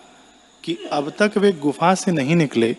कि 0.64 0.78
अब 0.92 1.14
तक 1.20 1.38
वे 1.38 1.52
गुफा 1.52 1.96
से 1.96 2.12
नहीं 2.12 2.36
निकले, 2.36 2.76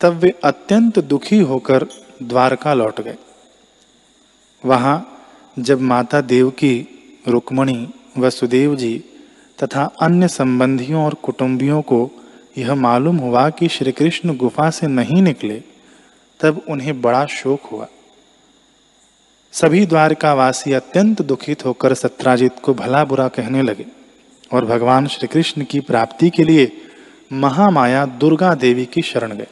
तब 0.00 0.12
वे 0.12 0.34
अत्यंत 0.44 0.98
दुखी 0.98 1.38
होकर 1.38 1.86
द्वारका 2.22 2.74
लौट 2.74 3.00
गए। 3.00 3.16
वहाँ 4.64 5.24
जब 5.58 5.80
माता 5.80 6.20
देवकी, 6.20 6.86
रुक्मणी, 7.28 7.88
वसुदेव 8.18 8.76
जी 8.76 9.04
तथा 9.62 9.84
अन्य 9.84 10.28
संबंधियों 10.28 11.04
और 11.04 11.14
कुटुंबियों 11.14 11.82
को 11.82 12.10
यह 12.58 12.74
मालूम 12.74 13.16
हुआ 13.16 13.50
कि 13.50 13.68
श्री 13.68 13.92
कृष्ण 13.92 14.36
गुफा 14.36 14.70
से 14.70 14.86
नहीं 14.86 15.22
निकले, 15.22 15.62
तब 16.40 16.62
उन्हें 16.68 17.02
बड़ा 17.02 17.26
शोक 17.26 17.62
हुआ। 17.62 17.86
सभी 19.60 19.86
द्वारकावासी 19.86 20.72
अत्यंत 20.72 21.22
दुखित 21.22 21.64
होकर 21.64 21.94
सत्राजित 21.94 22.50
को 22.62 22.74
भला 22.74 23.04
बुरा 23.04 23.28
कहने 23.28 23.62
लगे 23.62 23.86
और 24.52 24.64
भगवान 24.64 25.06
श्री 25.06 25.28
कृष्ण 25.28 25.64
की 25.64 25.80
प्राप्ति 25.80 26.30
के 26.30 26.42
लिए 26.42 26.72
महामाया 27.32 28.06
दुर्गा 28.06 28.54
देवी 28.54 28.86
की 28.86 29.02
शरण 29.02 29.32
गए। 29.32 29.46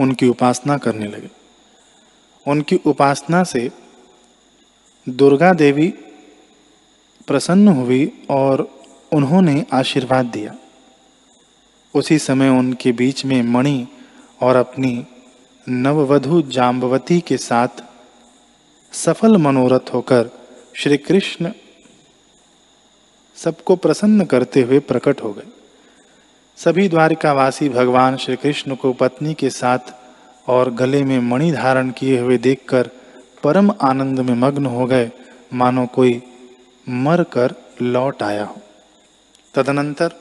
उनकी 0.00 0.28
उपासना 0.28 0.78
करने 0.78 1.06
लगे। 1.06 1.30
उनकी 2.46 2.76
उपासना 2.76 3.44
से 3.44 3.70
दुर्गा 5.08 5.52
देवी 5.52 5.88
प्रसन्न 7.26 7.68
हुई 7.68 8.26
और 8.30 8.80
उन्होंने 9.12 9.66
आशीर्वाद 9.72 10.26
दिया। 10.26 10.54
उसी 11.94 12.18
समय 12.18 12.48
उनके 12.48 12.92
बीच 12.92 13.24
में 13.24 13.42
मणि 13.42 13.86
और 14.40 14.56
अपनी 14.56 15.06
नववधु 15.68 16.42
जाम्बवती 16.42 17.20
के 17.20 17.36
साथ 17.36 17.68
सफल 18.92 19.36
मनोरथ 19.36 19.94
होकर 19.94 20.30
श्री 20.74 20.96
कृष्ण 20.96 21.52
सबको 23.36 23.76
प्रसन्न 23.76 24.24
करते 24.24 24.62
हुए 24.62 24.78
प्रकट 24.78 25.22
हो 25.22 25.32
गए। 25.32 25.46
सभी 26.56 26.88
द्वारिकावासी 26.88 27.68
भगवान 27.68 28.16
श्री 28.16 28.36
कृष्ण 28.36 28.74
को 28.74 28.92
पत्नी 28.92 29.34
के 29.34 29.50
साथ 29.50 29.78
और 30.46 30.70
गले 30.70 31.04
में 31.04 31.18
मणि 31.18 31.52
धारण 31.52 31.90
किए 31.90 32.20
हुए 32.20 32.38
देखकर 32.38 32.90
परम 33.42 33.70
आनंद 33.82 34.20
में 34.20 34.34
मग्न 34.34 34.66
हो 34.66 34.86
गए। 34.86 35.12
मानो 35.54 35.86
कोई 35.86 36.22
मर 36.88 37.22
कर 37.22 37.54
लौट 37.82 38.22
आया 38.22 38.44
हो। 38.44 38.56
तदनंतर 39.54 40.12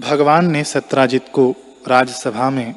भगवान 0.00 0.50
ने 0.50 0.64
सत्राजित 0.64 1.24
को 1.32 1.54
राजसभा 1.88 2.50
में 2.50 2.74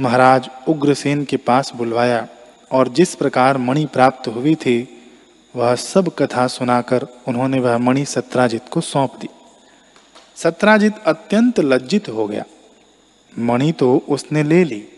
महाराज 0.00 0.50
उग्रसेन 0.68 1.24
के 1.24 1.36
पास 1.36 1.72
बुलवाया 1.76 2.28
और 2.72 2.88
जिस 2.88 3.14
प्रकार 3.14 3.58
मणि 3.58 3.86
प्राप्त 3.86 4.28
हुई 4.28 4.54
थी, 4.54 5.08
वह 5.56 5.74
सब 5.74 6.14
कथा 6.14 6.46
सुनाकर 6.46 7.06
उन्होंने 7.28 7.60
वह 7.60 7.78
मणि 7.78 8.04
सत्राजित 8.04 8.62
को 8.70 8.80
सौंप 8.80 9.16
दी। 9.20 9.28
सत्राजित 10.36 10.92
अत्यंत 11.06 11.60
लज्जित 11.60 12.08
हो 12.08 12.26
गया। 12.26 12.44
मणि 13.38 13.72
तो 13.72 14.04
उसने 14.08 14.42
ले 14.42 14.64
ली, 14.64 14.88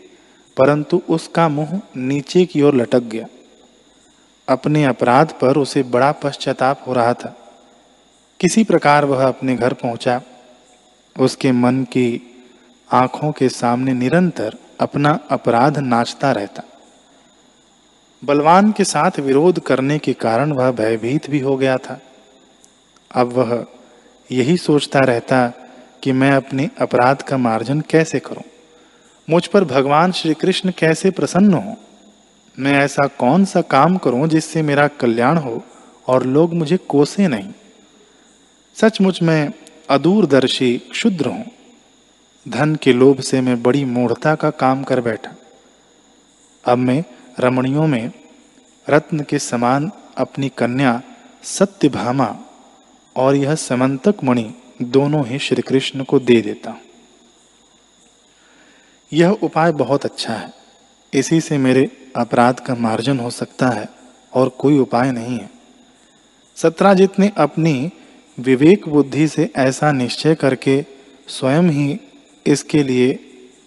परंतु 0.57 1.01
उसका 1.09 1.49
मुँह 1.49 1.81
नीचे 1.97 2.45
की 2.45 2.61
ओर 2.61 2.75
लटक 2.75 2.99
गया। 2.99 3.25
अपने 4.49 4.85
अपराध 4.85 5.31
पर 5.41 5.57
उसे 5.57 5.83
बड़ा 5.83 6.11
पश्चाताप 6.11 6.83
हो 6.87 6.93
रहा 6.93 7.13
था। 7.13 7.35
किसी 8.39 8.63
प्रकार 8.63 9.05
वह 9.05 9.27
अपने 9.27 9.55
घर 9.55 9.73
पहुँचा। 9.73 10.21
उसके 11.19 11.51
मन 11.51 11.83
की 11.83 12.21
आँखों 12.91 13.31
के 13.31 13.49
सामने 13.49 13.93
निरंतर 13.93 14.57
अपना 14.79 15.19
अपराध 15.29 15.77
नाचता 15.77 16.31
रहता। 16.31 16.63
बलवान 18.25 18.71
के 18.71 18.83
साथ 18.83 19.19
विरोध 19.19 19.59
करने 19.59 19.99
के 19.99 20.13
कारण 20.13 20.51
वह 20.51 20.71
भयभीत 20.71 21.29
भी 21.29 21.39
हो 21.39 21.57
गया 21.57 21.77
था। 21.77 22.01
अब 23.15 23.27
वह 23.27 23.65
यही 24.31 24.57
सोचता 24.57 24.99
रहता 24.99 25.53
कि 26.03 26.11
मैं 26.11 26.31
अपने 26.31 26.69
अपराध 26.81 27.21
का 27.21 27.37
मार्जन 27.37 27.81
कैसे 27.81 28.19
करूँ? 28.19 28.43
मुझ 29.29 29.47
पर 29.47 29.63
भगवान 29.63 30.11
श्री 30.11 30.33
कृष्ण 30.33 30.71
कैसे 30.77 31.11
प्रसन्न 31.11 31.53
हो? 31.53 31.75
मैं 32.59 32.73
ऐसा 32.73 33.07
कौन 33.07 33.45
सा 33.45 33.61
काम 33.61 33.97
करूँ 33.97 34.27
जिससे 34.27 34.61
मेरा 34.61 34.87
कल्याण 34.87 35.37
हो 35.37 35.63
और 36.07 36.25
लोग 36.25 36.53
मुझे 36.53 36.77
कोसे 36.77 37.27
नहीं? 37.27 37.53
सचमुच 38.75 39.21
मैं 39.21 39.53
अदूरदर्शी 39.89 40.77
क्षुद्र 40.77 41.25
हूँ। 41.25 41.51
धन 42.47 42.75
के 42.75 42.93
लोभ 42.93 43.19
से 43.19 43.41
मैं 43.41 43.63
बड़ी 43.63 43.85
मूढ़ता 43.85 44.35
का 44.35 44.49
काम 44.49 44.83
कर 44.83 45.01
बैठा। 45.01 45.35
अब 46.65 46.77
मैं 46.77 47.03
रमणियों 47.39 47.87
में 47.87 48.11
रत्न 48.89 49.19
के 49.19 49.39
समान 49.39 49.91
अपनी 50.17 50.49
कन्या 50.49 51.01
सत्यभामा 51.43 52.37
और 53.15 53.35
यह 53.35 53.55
समंतक 53.55 54.15
मणि 54.23 54.53
दोनों 54.81 55.25
ही 55.27 55.39
श्री 55.39 55.61
कृष्ण 55.61 56.03
को 56.03 56.19
दे 56.19 56.41
देता 56.41 56.81
यह 59.13 59.29
उपाय 59.29 59.71
बहुत 59.71 60.05
अच्छा 60.05 60.33
है। 60.33 60.53
इसी 61.13 61.41
से 61.41 61.57
मेरे 61.57 62.11
अपराध 62.15 62.59
का 62.59 62.75
मार्जन 62.75 63.19
हो 63.19 63.29
सकता 63.29 63.69
है 63.69 63.89
और 64.33 64.49
कोई 64.49 64.79
उपाय 64.79 65.11
नहीं 65.11 65.39
है। 65.39 65.49
सत्राजित 66.55 67.19
ने 67.19 67.31
अपनी 67.37 67.91
विवेक 68.39 68.89
बुद्धि 68.89 69.27
से 69.27 69.51
ऐसा 69.55 69.91
निश्चय 69.91 70.35
करके 70.35 70.85
स्वयं 71.27 71.63
ही 71.63 71.99
इसके 72.47 72.83
लिए 72.83 73.19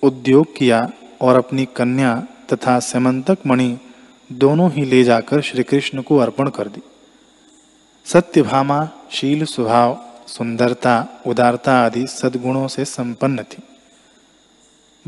उद्योग 0.03 0.57
किया 0.57 0.91
और 1.21 1.37
अपनी 1.37 1.65
कन्या 1.65 2.27
तथा 2.53 2.79
समंतक 2.79 3.39
मणि 3.47 3.79
दोनों 4.33 4.71
ही 4.71 4.85
ले 4.85 5.05
जाकर 5.05 5.41
श्री 5.41 5.63
कृष्ण 5.63 6.03
को 6.03 6.17
अर्पण 6.17 6.49
कर 6.49 6.69
दी। 6.69 6.81
सत्यभामा, 8.05 8.89
शील 9.11 9.45
स्वभाव, 9.45 10.05
सुंदरता, 10.27 11.23
उदारता 11.27 11.79
आदि 11.79 12.07
सद्गुणों 12.07 12.69
से 12.69 12.85
संपन्न 12.85 13.43
थी। 13.43 13.63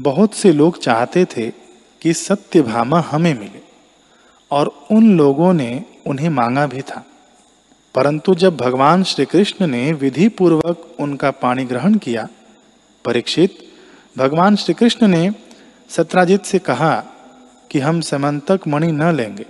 बहुत 0.00 0.34
से 0.34 0.52
लोग 0.52 0.78
चाहते 0.78 1.24
थे 1.24 1.50
कि 2.02 2.12
सत्यभामा 2.12 3.00
हमें 3.00 3.38
मिले 3.38 3.60
और 4.50 4.86
उन 4.90 5.16
लोगों 5.18 5.52
ने 5.52 5.84
उन्हें 6.06 6.28
मांगा 6.28 6.66
भी 6.66 6.82
था। 6.82 7.06
परंतु 7.94 8.34
जब 8.34 8.56
भगवान 8.56 9.02
श्री 9.02 9.24
कृष्ण 9.24 9.66
ने 9.66 9.92
विधि 9.92 10.28
पूर्वक 10.28 10.96
उनका 11.00 11.30
पाणी 11.30 11.64
ग्रहण 11.64 11.94
किया 11.94 12.28
परीक्षित, 13.04 13.58
भगवान 14.18 14.56
श्री 14.56 14.74
कृष्ण 14.74 15.06
ने 15.06 15.30
सत्राजित 15.88 16.44
से 16.44 16.58
कहा 16.58 17.04
कि 17.70 17.78
हम 17.78 18.00
समंतक 18.00 18.60
मणि 18.68 18.92
न 18.92 19.14
लेंगे। 19.14 19.46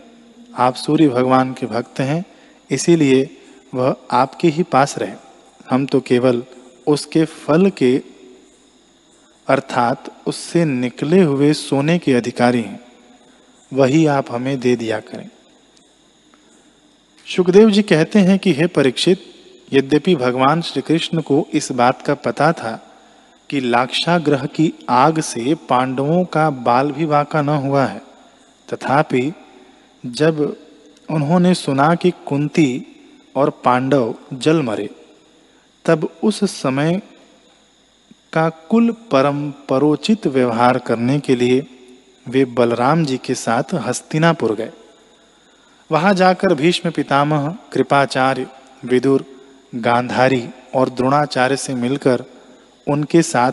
आप 0.59 0.75
सूर्य 0.75 1.09
भगवान 1.09 1.53
के 1.53 1.67
भक्त 1.67 2.01
हैं, 2.01 2.25
इसीलिए 2.71 3.37
वह 3.75 3.97
आपके 4.11 4.49
ही 4.49 4.63
पास 4.63 4.99
रहे। 4.99 5.15
हम 5.71 5.87
तो 5.87 6.01
केवल 6.01 6.45
उसके 6.87 7.25
फल 7.25 7.71
के, 7.71 8.03
अर्थात 9.49 10.15
उससे 10.27 10.65
निकले 10.65 11.23
हुए 11.23 11.53
सोने 11.53 11.99
के 11.99 12.15
अधिकारी 12.15 12.61
हैं। 12.61 12.81
वही 13.73 14.07
आप 14.07 14.27
हमें 14.31 14.61
दे 14.61 14.77
दिया 14.77 15.01
करें। 15.01 15.29
सुखदेव 17.27 17.71
जी 17.71 17.83
कहते 17.83 18.19
हैं 18.19 18.39
कि 18.39 18.53
हे 18.53 18.67
परीक्षित, 18.67 19.19
यद्यपि 19.73 20.17
भगवान 20.17 20.63
श्री 20.63 20.83
कृष्ण 20.83 21.21
को 21.21 21.49
इस 21.53 21.73
बात 21.73 22.03
का 22.03 22.15
पता 22.15 22.53
था 22.53 22.87
कि 23.51 23.61
लाक्षाग्रह 23.61 24.47
की 24.47 24.73
आग 24.89 25.21
से 25.21 25.55
पांडवों 25.55 26.25
का 26.25 26.51
बाल 26.51 26.93
भी 26.93 27.05
वाका 27.05 27.43
न 27.43 27.49
हुआ 27.49 27.85
है। 27.85 28.03
तथापि, 28.73 29.33
जब 30.07 30.57
उन्होंने 31.11 31.55
सुना 31.55 31.95
कि 31.95 32.11
कुंती 32.11 32.87
और 33.37 33.51
पांडव 33.51 34.15
जल 34.33 34.63
मरे, 34.63 34.91
तब 35.85 36.09
उस 36.23 36.45
समय 36.45 37.03
का 38.33 38.49
कुल 38.49 38.91
परम 38.91 39.51
परोचित 39.51 40.27
व्यवहार 40.27 40.79
करने 40.79 41.21
के 41.21 41.37
लिए 41.37 41.67
वे 42.29 42.45
बलराम 42.45 43.05
जी 43.05 43.19
के 43.19 43.35
साथ 43.35 43.63
हस्तिनापुर 43.75 44.55
गए। 44.55 44.73
वहाँ 45.93 46.15
जाकर 46.15 46.55
भीष्म 46.55 46.91
पितामह, 46.91 47.57
कृपाचार्य, 47.73 48.47
विदुर, 48.85 49.25
गांधारी 49.75 50.49
और 50.75 50.89
द्रोणाचार्य 50.89 51.57
से 51.57 51.75
मिलकर 51.75 52.25
उनके 52.91 53.23
साथ 53.23 53.53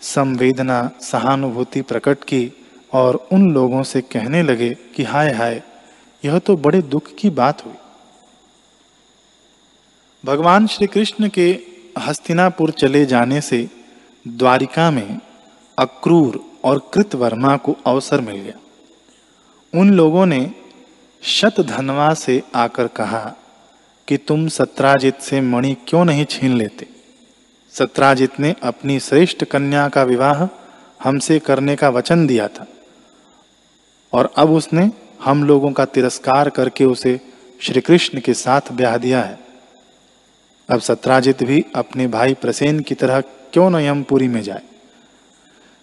संवेदना, 0.00 0.90
सहानुभूति 1.02 1.82
प्रकट 1.82 2.24
की 2.24 2.52
और 2.92 3.28
उन 3.32 3.50
लोगों 3.52 3.82
से 3.82 4.00
कहने 4.00 4.42
लगे 4.42 4.74
कि 4.74 5.02
हाय 5.02 5.32
हाय, 5.32 5.62
यह 6.24 6.38
तो 6.38 6.56
बड़े 6.56 6.82
दुख 6.82 7.02
की 7.18 7.30
बात 7.30 7.66
हुई। 7.66 7.74
भगवान 10.24 10.66
श्री 10.66 10.86
कृष्ण 10.86 11.28
के 11.28 11.58
हस्तिनापुर 11.98 12.70
चले 12.70 13.06
जाने 13.06 13.40
से 13.40 13.68
द्वारिका 14.28 14.90
में 14.90 15.20
अक्रूर 15.78 16.40
और 16.64 16.90
कृतवर्मा 16.94 17.56
को 17.56 17.76
अवसर 17.86 18.20
मिल 18.20 18.36
गया। 18.36 18.58
उन 19.80 19.90
लोगों 19.90 20.26
ने 20.26 20.50
शतधनवा 21.22 22.14
से 22.14 22.42
आकर 22.54 22.86
कहा 22.86 23.34
कि 24.08 24.16
तुम 24.16 24.48
सत्राजित 24.48 25.20
से 25.20 25.40
मणि 25.40 25.76
क्यों 25.88 26.04
नहीं 26.04 26.24
छीन 26.24 26.52
लेते? 26.56 26.99
सत्राजित 27.72 28.40
ने 28.40 28.54
अपनी 28.62 29.00
श्रेष्ठ 29.00 29.44
कन्या 29.44 29.88
का 29.88 30.02
विवाह 30.02 30.48
हमसे 31.02 31.38
करने 31.38 31.76
का 31.76 31.88
वचन 31.88 32.26
दिया 32.26 32.48
था। 32.48 32.66
और 34.12 34.32
अब 34.36 34.50
उसने 34.50 34.90
हम 35.24 35.44
लोगों 35.44 35.72
का 35.72 35.84
तिरस्कार 35.84 36.50
करके 36.50 36.84
उसे 36.84 37.20
श्री 37.60 37.80
कृष्ण 37.80 38.20
के 38.20 38.34
साथ 38.34 38.60
ब्याह 38.72 38.96
दिया 38.96 39.22
है। 39.22 39.38
अब 40.70 40.80
सत्राजित 40.80 41.42
भी 41.42 41.64
अपने 41.74 42.06
भाई 42.06 42.34
प्रसेन 42.34 42.80
की 42.80 42.94
तरह 42.94 43.20
क्यों 43.20 43.70
न 43.70 43.74
यमपुरी 43.74 44.28
में 44.28 44.42
जाए? 44.42 44.62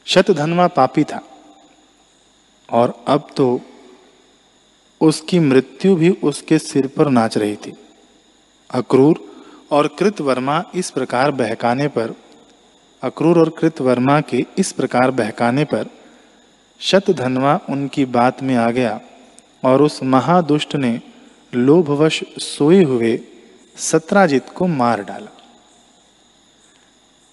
शतधनवा 0.05 0.67
पापी 0.67 1.03
था। 1.03 1.21
और 2.71 3.03
अब 3.07 3.27
तो 3.35 3.61
उसकी 5.01 5.39
मृत्यु 5.39 5.95
भी 5.95 6.09
उसके 6.09 6.59
सिर 6.59 6.87
पर 6.87 7.09
नाच 7.09 7.37
रही 7.37 7.55
थी। 7.55 7.73
अक्रूर 8.73 9.26
और 9.71 9.87
कृतवर्मा 9.99 10.63
इस 10.75 10.89
प्रकार 10.91 11.31
बहकाने 11.31 11.87
पर, 11.87 12.13
अक्रूर 13.01 13.39
और 13.39 13.49
कृतवर्मा 13.49 14.19
के 14.21 14.45
इस 14.57 14.71
प्रकार 14.71 15.11
बहकाने 15.11 15.63
पर, 15.65 15.85
शतधनवा 16.81 17.59
उनकी 17.69 18.05
बात 18.07 18.43
में 18.43 18.55
आ 18.55 18.69
गया 18.71 18.99
और 19.63 19.81
उस 19.81 20.01
महादुष्ट 20.03 20.75
ने 20.75 20.99
लोभवश 21.53 22.23
सोए 22.39 22.83
हुए 22.83 23.19
सत्राजित 23.77 24.49
को 24.49 24.67
मार 24.67 25.03
डाला। 25.03 25.31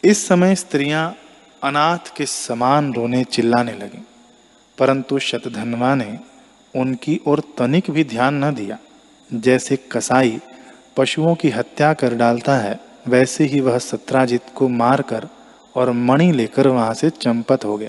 इस 0.04 0.26
समय 0.28 0.54
स्त्रियाँ 0.54 1.14
अनाथ 1.62 2.14
के 2.16 2.26
समान 2.26 2.92
रोने 2.94 3.22
चिल्लाने 3.24 3.72
लगी, 3.72 4.02
परंतु 4.78 5.18
शतधनवा 5.18 5.94
ने 5.94 6.18
उनकी 6.74 7.20
ओर 7.26 7.42
तनिक 7.58 7.90
भी 7.90 8.04
ध्यान 8.04 8.44
न 8.44 8.54
दिया, 8.54 8.78
जैसे 9.30 9.76
कसाई 9.92 10.38
पशुओं 10.96 11.34
की 11.34 11.50
हत्या 11.50 11.92
कर 11.92 12.14
डालता 12.14 12.56
है, 12.56 12.80
वैसे 13.08 13.44
ही 13.44 13.60
वह 13.60 13.78
सत्राजित 13.78 14.42
को 14.54 14.68
मारकर 14.68 15.28
और 15.74 15.90
मणि 15.90 16.32
लेकर 16.32 16.68
वहाँ 16.68 16.94
से 16.94 17.10
चंपत 17.10 17.64
हो 17.64 17.76
गया। 17.76 17.88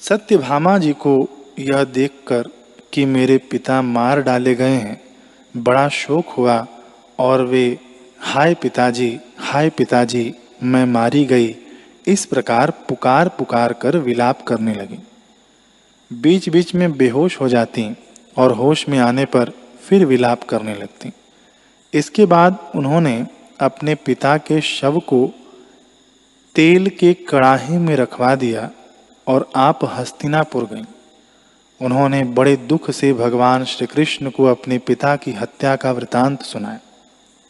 सत्यभामा 0.00 0.78
जी 0.78 0.92
को 0.92 1.28
यह 1.58 1.84
देखकर 1.84 2.48
कि 2.92 3.04
मेरे 3.04 3.38
पिता 3.38 3.82
मार 3.82 4.22
डाले 4.22 4.54
गए 4.54 4.74
हैं, 4.74 5.00
बड़ा 5.56 5.88
शोक 5.88 6.28
हुआ 6.28 6.66
और 7.18 7.44
वे, 7.44 7.78
हाय 8.20 8.54
पिताजी 8.54 9.18
हाय 9.38 9.70
पिताजी, 9.70 10.34
मैं 10.62 10.84
मारी 10.84 11.24
गई। 11.24 11.56
इस 12.06 12.26
प्रकार 12.26 12.70
पुकार 12.70 13.28
पुकार 13.28 13.72
कर 13.72 13.96
विलाप 13.96 14.42
करने 14.42 14.74
लगी। 14.74 14.98
बीच 16.12 16.48
बीच 16.48 16.74
में 16.74 16.92
बेहोश 16.92 17.40
हो 17.40 17.48
जाती 17.48 17.96
और 18.36 18.52
होश 18.52 18.88
में 18.88 18.98
आने 18.98 19.24
पर 19.24 19.52
फिर 19.90 20.04
विलाप 20.06 20.42
करने 20.44 20.74
लगती। 20.74 21.12
इसके 21.92 22.26
बाद 22.26 22.58
उन्होंने 22.74 23.26
अपने 23.60 23.94
पिता 23.94 24.36
के 24.38 24.60
शव 24.60 24.98
को 24.98 25.26
तेल 26.54 26.88
के 26.88 27.12
कड़ाही 27.28 27.78
में 27.78 27.94
रखवा 27.96 28.34
दिया 28.34 28.70
और 29.26 29.50
आप 29.56 29.84
हस्तिनापुर 29.84 30.64
गईं। 30.64 30.84
उन्होंने 31.80 32.22
बड़े 32.24 32.56
दुख 32.56 32.90
से 32.90 33.12
भगवान 33.12 33.64
श्री 33.64 33.86
कृष्ण 33.86 34.30
को 34.30 34.44
अपने 34.44 34.78
पिता 34.78 35.16
की 35.16 35.32
हत्या 35.32 35.76
का 35.76 35.92
वृतांत 35.92 36.42
सुनाया। 36.42 36.78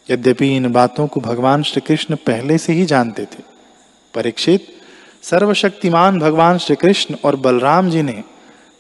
यद्यपि 0.09 0.49
इन 0.57 0.73
बातों 0.73 1.07
को 1.07 1.21
भगवान 1.21 1.63
श्री 1.63 1.81
कृष्ण 1.81 2.17
पहले 2.17 2.59
से 2.59 2.73
ही 2.73 2.85
जानते 2.85 3.25
थे, 3.25 3.43
परीक्षित, 4.15 4.67
सर्वशक्तिमान 5.23 6.19
भगवान 6.19 6.59
श्री 6.59 6.77
कृष्ण 6.77 7.17
और 7.25 7.37
बलराम 7.37 7.91
जी 7.91 8.03
ने 8.03 8.23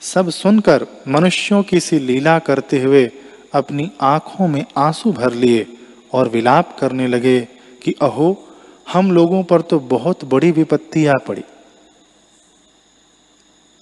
सब 0.02 0.30
सुनकर 0.30 0.86
मनुष्यों 1.08 1.62
की 1.62 1.80
सी 1.80 1.98
लीला 1.98 2.38
करते 2.38 2.80
हुए 2.82 3.10
अपनी 3.54 3.90
आँखों 4.00 4.49
में 4.49 4.64
आँसू 4.76 5.12
भर 5.12 5.33
लिए 5.33 5.76
और 6.12 6.28
विलाप 6.28 6.78
करने 6.78 7.06
लगे 7.06 7.41
कि, 7.82 7.95
अहो, 8.02 8.49
हम 8.93 9.13
लोगों 9.13 9.43
पर 9.43 9.60
तो 9.60 9.80
बहुत 9.80 10.25
बड़ी 10.25 10.50
विपत्ति 10.50 11.06
आ 11.06 11.15
पड़ी। 11.15 11.45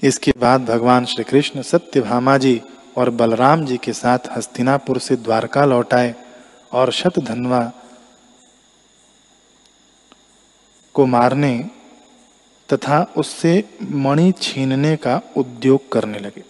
इसके 0.02 0.32
बाद 0.38 0.64
भगवान 0.64 1.04
श्री 1.04 1.24
कृष्ण 1.24 1.62
सत्यभामा 1.62 2.38
जी 2.38 2.62
और 2.96 3.10
बलराम 3.10 3.66
जी 3.66 3.76
के 3.76 3.92
साथ 3.92 4.18
हस्तिनापुर 4.36 4.98
से 4.98 5.16
द्वारका 5.16 5.64
लौटाए 5.64 6.14
और 6.72 6.92
शतधनवा 6.92 7.72
को 10.94 11.06
मारने 11.06 11.70
तथा 12.72 13.12
उससे 13.16 13.64
मणि 13.92 14.32
छीनने 14.32 14.96
का 14.96 15.20
उद्योग 15.36 15.92
करने 15.92 16.18
लगे। 16.18 16.47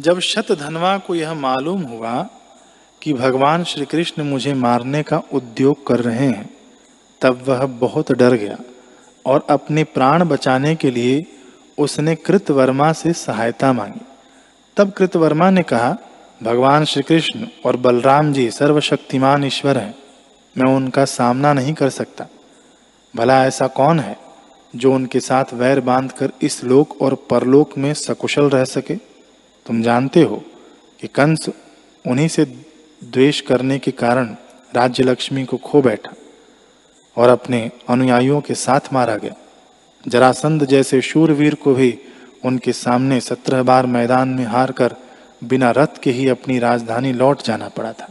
जब 0.00 0.18
शतधनवा 0.18 0.98
को 0.98 1.14
यह 1.14 1.34
मालूम 1.34 1.82
हुआ 1.82 2.28
कि 3.02 3.12
भगवान 3.12 3.64
श्री 3.64 3.84
कृष्ण 3.84 4.22
मुझे 4.22 4.54
मारने 4.54 5.02
का 5.02 5.22
उद्योग 5.32 5.86
कर 5.86 6.00
रहे 6.00 6.26
हैं, 6.26 6.50
तब 7.20 7.42
वह 7.48 7.66
बहुत 7.66 8.12
डर 8.12 8.34
गया 8.34 8.58
और 9.26 9.46
अपने 9.50 9.84
प्राण 9.84 10.24
बचाने 10.24 10.74
के 10.74 10.90
लिए 10.90 11.26
उसने 11.78 12.14
कृतवर्मा 12.14 12.92
से 12.92 13.12
सहायता 13.12 13.72
मांगी। 13.72 14.00
तब 14.76 14.90
कृतवर्मा 14.90 15.50
ने 15.50 15.62
कहा, 15.62 15.96
भगवान 16.42 16.84
श्री 16.84 17.02
कृष्ण 17.02 17.46
और 17.66 17.76
बलराम 17.76 18.32
जी 18.32 18.50
सर्वशक्तिमान 18.50 19.44
ईश्वर 19.44 19.78
हैं, 19.78 19.94
मैं 20.58 20.74
उनका 20.76 21.04
सामना 21.04 21.52
नहीं 21.52 21.74
कर 21.74 21.90
सकता। 21.90 22.26
भला 23.16 23.44
ऐसा 23.46 23.66
कौन 23.66 24.00
है 24.00 24.16
जो 24.76 24.94
उनके 24.94 25.20
साथ 25.20 25.44
वैर 25.52 25.80
बांधकर 25.80 26.32
इस 26.42 26.64
लोक 26.64 27.00
और 27.02 27.14
परलोक 27.30 27.78
में 27.78 27.94
सकुशल 27.94 28.50
रह 28.50 28.64
सके? 28.64 29.09
तुम 29.70 29.82
जानते 29.82 30.22
हो 30.22 30.36
कि 31.00 31.06
कंस 31.06 31.48
उन्हीं 32.04 32.28
से 32.28 32.44
द्वेष 33.04 33.40
करने 33.40 33.78
के 33.78 33.90
कारण 33.90 34.36
राज्य 34.74 35.02
लक्ष्मी 35.02 35.44
को 35.44 35.56
खो 35.56 35.82
बैठा 35.82 36.14
और 37.16 37.28
अपने 37.28 37.70
अनुयायियों 37.88 38.40
के 38.40 38.54
साथ 38.54 38.80
मारा 38.92 39.16
गया। 39.16 39.34
जरासंध 40.08 40.64
जैसे 40.64 41.00
शूरवीर 41.00 41.54
को 41.54 41.74
भी 41.74 41.98
उनके 42.44 42.72
सामने 42.72 43.20
सत्रह 43.20 43.62
बार 43.62 43.86
मैदान 43.86 44.28
में 44.28 44.44
हार 44.44 44.72
कर 44.72 44.96
बिना 45.44 45.70
रथ 45.70 46.00
के 46.02 46.10
ही 46.10 46.28
अपनी 46.28 46.58
राजधानी 46.58 47.12
लौट 47.12 47.42
जाना 47.42 47.68
पड़ा 47.68 47.92
था। 47.92 48.08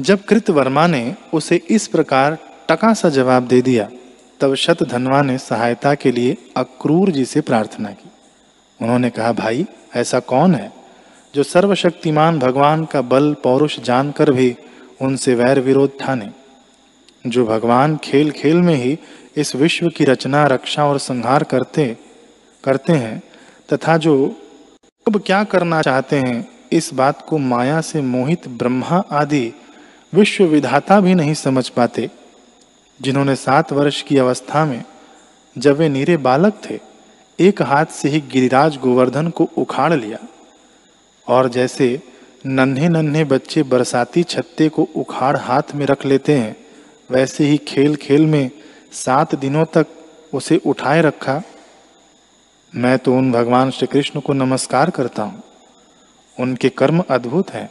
जब 0.00 0.24
कृतवर्मा 0.24 0.86
ने 0.86 1.14
उसे 1.34 1.56
इस 1.56 1.88
प्रकार 1.88 2.38
टका 2.68 2.94
सा 2.94 3.08
जवाब 3.08 3.48
दे 3.48 3.62
दिया 3.62 3.90
तब 4.44 4.54
शतधनवा 4.54 5.22
ने 5.22 5.38
सहायता 5.38 5.94
के 5.94 6.10
लिए 6.12 6.36
अक्रूर 6.56 7.10
जी 7.10 7.24
से 7.24 7.40
प्रार्थना 7.40 7.88
की। 7.88 8.08
उन्होंने 8.82 9.10
कहा, 9.10 9.32
भाई, 9.32 9.66
ऐसा 9.96 10.20
कौन 10.20 10.54
है 10.54 10.72
जो 11.34 11.42
सर्वशक्तिमान 11.42 12.38
भगवान 12.38 12.84
का 12.84 13.02
बल 13.02 13.36
पौरुष 13.42 13.80
जानकर 13.80 14.32
भी 14.32 14.56
उनसे 15.02 15.34
वैर 15.34 15.60
विरोध 15.60 16.00
ठाने? 16.00 16.28
जो 17.26 17.46
भगवान 17.46 17.96
खेल 17.96 18.30
खेल 18.30 18.56
में 18.56 18.74
ही 18.74 18.98
इस 19.36 19.56
विश्व 19.56 19.88
की 19.88 20.04
रचना, 20.04 20.46
रक्षा 20.46 20.84
और 20.84 20.98
संहार 20.98 21.42
करते 21.42 21.96
करते 22.64 22.92
हैं 22.92 23.22
तथा 23.72 23.96
जो 23.96 24.36
अब 25.06 25.22
क्या 25.26 25.44
करना 25.44 25.82
चाहते 25.82 26.16
हैं, 26.16 26.48
इस 26.72 26.94
बात 26.94 27.26
को 27.28 27.38
माया 27.38 27.80
से 27.80 28.00
मोहित 28.00 28.48
ब्रह्मा 28.48 29.04
आदि 29.10 29.52
विश्व 30.14 30.44
विधाता 30.44 31.00
भी 31.00 31.14
नहीं 31.14 31.34
समझ 31.34 31.68
पाते। 31.68 32.10
जिन्होंने 33.02 33.36
सात 33.36 33.72
वर्ष 33.72 34.02
की 34.02 34.18
अवस्था 34.18 34.64
में 34.64 34.84
जब 35.58 35.76
वे 35.76 35.88
नीरे 35.88 36.16
बालक 36.16 36.60
थे, 36.70 36.80
एक 37.38 37.62
हाथ 37.62 37.86
से 37.86 38.08
ही 38.08 38.20
गिरिराज 38.20 38.76
गोवर्धन 38.76 39.28
को 39.28 39.48
उखाड़ 39.58 39.92
लिया 39.92 40.18
और 41.28 41.48
जैसे 41.48 42.02
नन्हे 42.46 42.88
नन्हे 42.88 43.24
बच्चे 43.24 43.62
बरसाती 43.62 44.22
छत्ते 44.22 44.68
को 44.68 44.88
उखाड़ 44.96 45.36
हाथ 45.36 45.74
में 45.74 45.86
रख 45.86 46.06
लेते 46.06 46.38
हैं, 46.38 46.56
वैसे 47.10 47.44
ही 47.44 47.56
खेल 47.56 47.96
खेल 47.96 48.26
में 48.26 48.50
सात 48.92 49.34
दिनों 49.34 49.64
तक 49.64 49.86
उसे 50.34 50.60
उठाए 50.66 51.02
रखा। 51.02 51.42
मैं 52.74 52.98
तो 52.98 53.14
उन 53.14 53.32
भगवान 53.32 53.70
श्री 53.70 53.86
कृष्ण 53.86 54.20
को 54.20 54.32
नमस्कार 54.32 54.90
करता 54.90 55.22
हूँ। 55.22 55.42
उनके 56.40 56.68
कर्म 56.68 57.02
अद्भुत 57.10 57.50
हैं। 57.50 57.70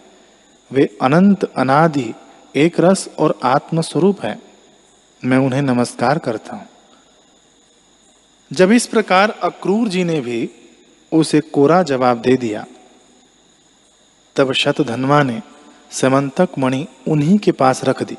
वे 0.72 0.98
अनंत 1.02 1.44
अनादि, 1.44 2.14
एक 2.56 2.80
रस 2.80 3.10
और 3.20 3.40
आत्म 3.44 3.82
स्वरूप 3.82 4.22
है। 4.22 4.53
मैं 5.26 5.38
उन्हें 5.38 5.62
नमस्कार 5.62 6.18
करता 6.18 6.56
हूँ। 6.56 6.68
जब 8.52 8.72
इस 8.72 8.86
प्रकार 8.88 9.30
अक्रूर 9.44 9.88
जी 9.88 10.04
ने 10.04 10.20
भी 10.22 10.50
उसे 11.12 11.40
कोरा 11.40 11.84
जवाब 11.84 12.22
दे 12.22 12.36
दिया, 12.38 12.66
तब 14.36 14.52
शतधनवा 14.52 15.22
ने 15.24 15.42
समंतक 15.92 16.50
मणि 16.60 16.86
उन्हीं 17.08 17.38
के 17.38 17.52
पास 17.52 17.84
रख 17.84 18.04
दी 18.04 18.18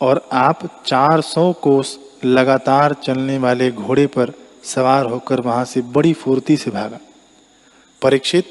और 0.00 0.28
आप 0.32 0.84
400 0.86 1.52
कोस 1.52 1.98
लगातार 2.24 2.94
चलने 2.94 3.38
वाले 3.38 3.70
घोड़े 3.70 4.06
पर 4.06 4.32
सवार 4.64 5.06
होकर 5.06 5.40
वहाँ 5.40 5.64
से 5.64 5.82
बड़ी 5.82 6.12
फुर्ती 6.12 6.56
से 6.56 6.70
भागा। 6.70 6.98
परीक्षित, 8.02 8.46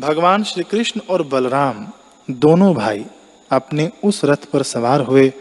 भगवान 0.00 0.44
श्री 0.44 0.64
कृष्ण 0.64 1.00
और 1.10 1.22
बलराम, 1.22 1.86
दोनों 2.28 2.74
भाई 2.74 3.06
अपने 3.50 3.90
उस 4.04 4.24
रथ 4.24 4.50
पर 4.52 4.62
सवार 4.62 5.00
हुए 5.00 5.32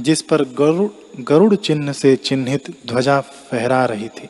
जिस 0.00 0.22
पर 0.22 0.42
गरुड़ 0.42 0.90
गरुड़ 1.20 1.54
चिन्ह 1.54 1.92
से 1.92 2.16
चिन्हित 2.16 2.70
ध्वजा 2.86 3.20
फहरा 3.20 3.84
रही 3.84 4.08
थी 4.08 4.28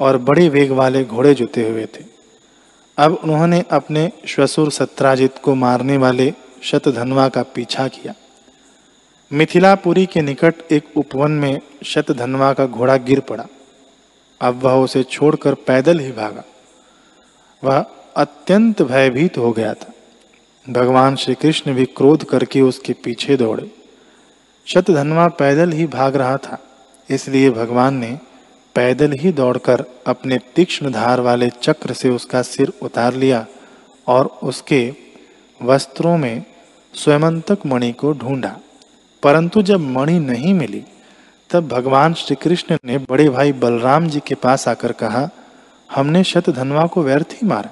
और 0.00 0.18
बड़े 0.18 0.48
वेग 0.48 0.70
वाले 0.70 1.04
घोड़े 1.04 1.34
जुते 1.34 1.68
हुए 1.68 1.86
थे। 1.86 2.04
अब 2.98 3.20
उन्होंने 3.24 3.64
अपने 3.70 4.12
श्वसुर 4.26 4.70
सत्राजित 4.70 5.34
को 5.42 5.54
मारने 5.54 5.96
वाले 5.96 6.32
शतधनवा 6.62 7.28
का 7.28 7.42
पीछा 7.42 7.88
किया। 7.88 8.14
मिथिलापुरी 9.32 10.06
के 10.06 10.22
निकट 10.22 10.54
एक 10.70 10.84
उपवन 10.96 11.30
में 11.30 11.60
शतधनवा 11.84 12.52
का 12.52 12.66
घोड़ा 12.66 12.96
गिर 12.96 13.20
पड़ा। 13.20 13.46
अब 14.40 14.60
वह 14.62 14.72
उसे 14.72 15.02
छोड़कर 15.02 15.54
पैदल 15.54 15.98
ही 15.98 16.12
भागा। 16.12 16.44
वह 17.64 17.84
अत्यंत 18.16 18.82
भयभीत 18.82 19.38
हो 19.38 19.52
गया 19.52 19.74
था। 19.74 19.92
भगवान 20.70 21.16
श्री 21.16 21.34
कृष्ण 21.34 21.74
भी 21.74 21.84
क्रोध 21.84 22.24
करके 22.24 22.60
उसके 22.60 22.92
पीछे 22.92 23.36
दौड़े। 23.36 23.77
शतधनवा 24.68 25.28
पैदल 25.28 25.72
ही 25.72 25.86
भाग 25.86 26.16
रहा 26.16 26.36
था। 26.36 26.58
इसलिए 27.10 27.50
भगवान 27.50 27.94
ने 27.94 28.18
पैदल 28.74 29.12
ही 29.12 29.32
दौड़कर 29.32 29.84
अपने 30.06 30.38
तीक्ष्ण 30.38 30.90
धार 30.90 31.20
वाले 31.20 31.50
चक्र 31.50 31.92
से 31.92 32.08
उसका 32.08 32.42
सिर 32.42 32.72
उतार 32.82 33.14
लिया 33.14 33.46
और 34.06 34.26
उसके 34.42 34.94
वस्त्रों 35.62 36.16
में 36.16 36.44
स्वयंतक 36.94 37.58
मणि 37.66 37.92
को 37.92 38.12
ढूंढा। 38.12 38.58
परंतु 39.22 39.62
जब 39.62 39.80
मणि 39.80 40.18
नहीं 40.18 40.54
मिली, 40.54 40.84
तब 41.50 41.68
भगवान 41.68 42.14
श्री 42.14 42.36
कृष्ण 42.36 42.76
ने 42.84 42.98
बड़े 42.98 43.28
भाई 43.28 43.52
बलराम 43.52 44.08
जी 44.08 44.20
के 44.20 44.34
पास 44.34 44.68
आकर 44.68 44.92
कहा, 44.92 45.28
हमने 45.94 46.24
शतधनवा 46.24 46.86
को 46.86 47.02
व्यर्थ 47.02 47.32
ही 47.32 47.48
मारा, 47.48 47.70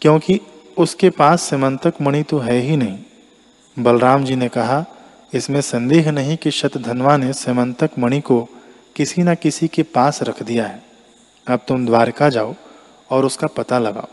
क्योंकि 0.00 0.40
उसके 0.78 1.10
पास 1.10 1.42
समंतक 1.42 1.94
मणि 2.02 2.22
तो 2.22 2.38
है 2.38 2.58
ही 2.58 2.76
नहीं। 2.76 2.98
बलराम 3.78 4.24
जी 4.24 4.36
ने 4.36 4.48
कहा 4.48 4.84
इसमें 5.34 5.60
संदेह 5.60 6.10
नहीं 6.10 6.36
कि 6.36 6.50
शतधनवा 6.50 7.16
ने 7.16 7.32
समंतक 7.32 7.90
मणि 7.98 8.20
को 8.20 8.48
किसी 8.96 9.22
न 9.22 9.34
किसी 9.34 9.68
के 9.68 9.82
पास 9.82 10.22
रख 10.22 10.42
दिया 10.42 10.66
है। 10.66 10.82
अब 11.46 11.60
तुम 11.68 11.86
द्वारका 11.86 12.28
जाओ 12.28 12.54
और 13.10 13.24
उसका 13.24 13.46
पता 13.46 13.78
लगाओ। 13.78 14.08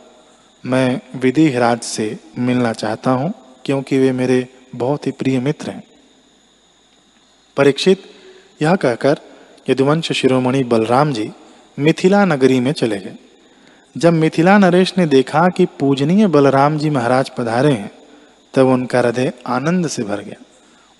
मैं 0.65 1.01
विदेहराज 1.15 1.81
से 1.81 2.19
मिलना 2.39 2.73
चाहता 2.73 3.11
हूँ, 3.11 3.33
क्योंकि 3.65 3.97
वे 3.97 4.11
मेरे 4.11 4.47
बहुत 4.75 5.07
ही 5.07 5.11
प्रिय 5.11 5.39
मित्र 5.39 5.71
हैं। 5.71 5.83
परीक्षित, 7.57 8.03
यह 8.61 8.75
कहकर 8.75 9.19
यदुवंश 9.69 10.11
शिरोमणि 10.11 10.63
बलराम 10.63 11.13
जी 11.13 11.31
मिथिला 11.79 12.25
नगरी 12.25 12.59
में 12.59 12.71
चले 12.71 12.97
गए। 12.97 13.15
जब 13.97 14.13
मिथिला 14.13 14.57
नरेश 14.57 14.93
ने 14.97 15.05
देखा 15.05 15.49
कि 15.49 15.65
पूजनीय 15.65 16.27
बलराम 16.27 16.77
जी 16.77 16.89
महाराज 16.89 17.29
पधारे 17.29 17.71
हैं, 17.71 17.91
तब 18.53 18.67
उनका 18.67 18.99
हृदय 18.99 19.33
आनंद 19.47 19.87
से 19.87 20.03
भर 20.03 20.21
गया। 20.21 20.43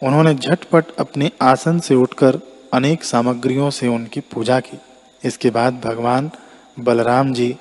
उन्होंने 0.03 0.33
झटपट 0.33 0.85
अपने 0.99 1.31
आसन 1.41 1.79
से 1.79 1.95
उठकर 1.95 2.39
अनेक 2.73 3.03
सामग्रियों 3.03 3.69
से 3.69 3.87
उनकी 3.87 4.19
पूजा 4.19 4.59
की। 4.59 4.77
इसके 5.23 5.49
बाद 5.49 5.73
भगवान 5.73 6.31
बलराम 6.79 7.33
जी 7.33 7.55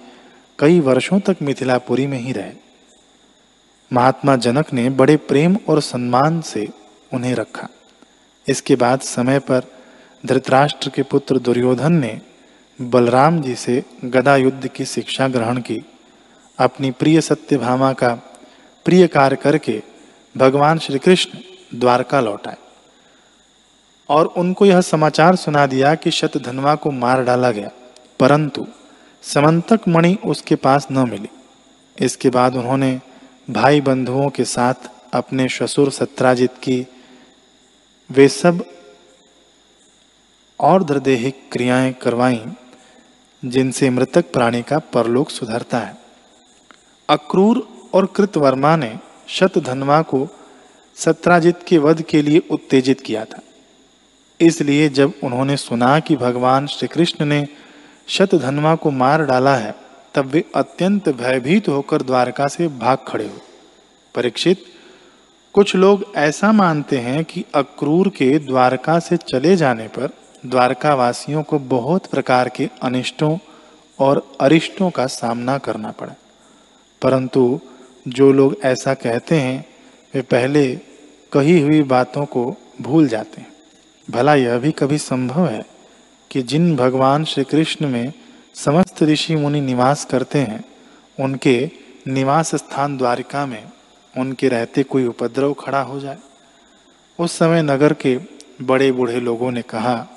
कई 0.58 0.80
वर्षों 0.80 1.20
तक 1.20 1.36
मिथिलापुरी 1.42 2.06
में 2.06 2.18
ही 2.18 2.32
रहे। 2.32 2.52
महात्मा 3.92 4.36
जनक 4.36 4.72
ने 4.72 4.90
बड़े 4.90 5.16
प्रेम 5.16 5.56
और 5.68 5.80
सम्मान 5.80 6.40
से 6.40 6.68
उन्हें 7.12 7.34
रखा। 7.34 7.68
इसके 8.48 8.76
बाद 8.76 9.00
समय 9.00 9.38
पर 9.38 9.62
धृतराष्ट्र 10.26 10.90
के 10.90 11.02
पुत्र 11.02 11.38
दुर्योधन 11.38 11.92
ने 11.92 12.20
बलराम 12.80 13.40
जी 13.42 13.54
से 13.54 13.82
गदा 14.04 14.36
युद्ध 14.36 14.68
की 14.68 14.84
शिक्षा 14.84 15.28
ग्रहण 15.28 15.60
की। 15.60 15.84
अपनी 16.58 16.90
प्रिय 16.90 17.20
सत्यभामा 17.20 17.92
का 17.92 18.14
प्रिय 18.84 19.06
कार्य 19.06 19.36
करके 19.36 19.82
भगवान 20.36 20.78
श्री 20.78 20.98
कृष्ण 20.98 21.38
द्वारका 21.74 22.20
लौटाए 22.20 22.56
और 24.08 24.26
उनको 24.26 24.66
यह 24.66 24.80
समाचार 24.80 25.36
सुना 25.36 25.66
दिया 25.66 25.94
कि 25.94 26.10
शतधनवा 26.10 26.74
को 26.74 26.90
मार 26.90 27.22
डाला 27.24 27.50
गया, 27.50 27.70
परंतु 28.20 28.66
समंतक 29.22 29.88
मणि 29.88 30.16
उसके 30.24 30.54
पास 30.56 30.86
न 30.92 31.08
मिली। 31.10 31.28
इसके 31.98 32.30
बाद 32.30 32.56
उन्होंने 32.56 33.00
भाई 33.50 33.80
बंधुओं 33.80 34.28
के 34.30 34.44
साथ 34.44 34.90
अपने 35.14 35.48
ससुर 35.48 35.90
सत्राजित 35.90 36.50
की। 36.62 36.86
वे 38.10 38.28
सब 38.28 38.64
और 40.60 40.84
दृदेहिक 40.84 41.48
क्रियाएँ 41.52 41.92
करवाई, 41.92 42.44
जिनसे 43.42 43.90
मृतक 43.90 44.32
प्राणी 44.32 44.62
का 44.62 44.78
परलोक 44.78 45.30
सुधरता 45.30 45.78
है। 45.78 45.96
अक्रूर 47.08 47.66
और 47.94 48.06
कृतवर्मा 48.06 48.76
ने 48.76 48.98
शतधनवा 49.28 50.02
को 50.02 50.28
सत्राजित 50.96 51.56
के 51.66 51.78
वध 51.78 52.02
के 52.02 52.22
लिए 52.22 52.42
उत्तेजित 52.50 53.00
किया 53.00 53.24
था। 53.24 53.40
इसलिए 54.40 54.88
जब 54.88 55.12
उन्होंने 55.24 55.56
सुना 55.56 56.00
कि 56.00 56.16
भगवान 56.16 56.66
श्री 56.66 56.88
कृष्ण 56.88 57.24
ने 57.24 57.48
शतधनवा 58.08 58.74
को 58.74 58.90
मार 58.90 59.24
डाला 59.24 59.56
है, 59.56 59.74
तब 60.14 60.26
वे 60.26 60.44
अत्यंत 60.54 61.08
भयभीत 61.08 61.68
होकर 61.68 62.02
द्वारका 62.02 62.46
से 62.46 62.68
भाग 62.68 62.98
खड़े 63.08 63.24
हुए। 63.24 63.40
परीक्षित, 64.14 64.64
कुछ 65.52 65.76
लोग 65.76 66.04
ऐसा 66.16 66.52
मानते 66.52 66.98
हैं 66.98 67.24
कि 67.24 67.44
अक्रूर 67.54 68.08
के 68.08 68.38
द्वारका 68.38 68.98
से 68.98 69.16
चले 69.16 69.56
जाने 69.56 69.88
पर 69.88 70.10
द्वारका 70.46 70.94
वासियों 70.94 71.42
को 71.42 71.58
बहुत 71.58 72.06
प्रकार 72.06 72.48
के 72.48 72.68
अनिष्टों 72.82 73.38
और 73.98 74.32
अरिष्टों 74.40 74.90
का 74.90 75.06
सामना 75.06 75.58
करना 75.58 75.90
पड़ा। 75.90 76.14
परंतु 77.02 77.60
जो 78.08 78.32
लोग 78.32 78.56
ऐसा 78.64 78.94
कहते 78.94 79.40
हैं 79.40 79.71
वे 80.14 80.22
पहले 80.22 80.76
कही 81.32 81.60
हुई 81.60 81.82
बातों 81.82 82.24
को 82.24 82.56
भूल 82.80 83.08
जाते 83.08 83.40
हैं। 83.40 83.52
भला 84.10 84.34
यह 84.34 84.58
भी 84.58 84.72
कभी 84.72 84.98
संभव 84.98 85.46
है 85.46 85.66
कि 86.30 86.42
जिन 86.42 86.76
भगवान 86.76 87.24
श्री 87.24 87.44
कृष्ण 87.44 87.88
में 87.88 88.12
समस्त 88.54 89.02
ऋषि 89.02 89.36
मुनि 89.36 89.60
निवास 89.60 90.04
करते 90.04 90.38
हैं, 90.38 90.64
उनके 91.20 91.70
निवास 92.08 92.54
स्थान 92.54 92.96
द्वारिका 92.96 93.46
में 93.46 93.64
उनके 94.18 94.48
रहते 94.48 94.82
कोई 94.82 95.06
उपद्रव 95.06 95.52
खड़ा 95.52 95.80
हो 95.80 96.00
जाए? 96.00 96.18
उस 97.18 97.32
समय 97.32 97.62
नगर 97.62 97.92
के 97.92 98.18
बड़े 98.62 98.92
बूढ़े 98.92 99.20
लोगों 99.20 99.52
ने 99.52 99.62
कहा 99.62 100.08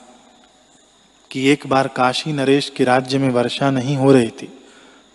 कि 1.31 1.47
एक 1.49 1.67
बार 1.67 1.87
काशी 1.87 2.33
नरेश 2.33 2.69
के 2.69 2.83
राज्य 2.83 3.17
में 3.17 3.29
वर्षा 3.29 3.71
नहीं 3.71 3.97
हो 3.97 4.11
रही 4.11 4.29
थी, 4.29 4.61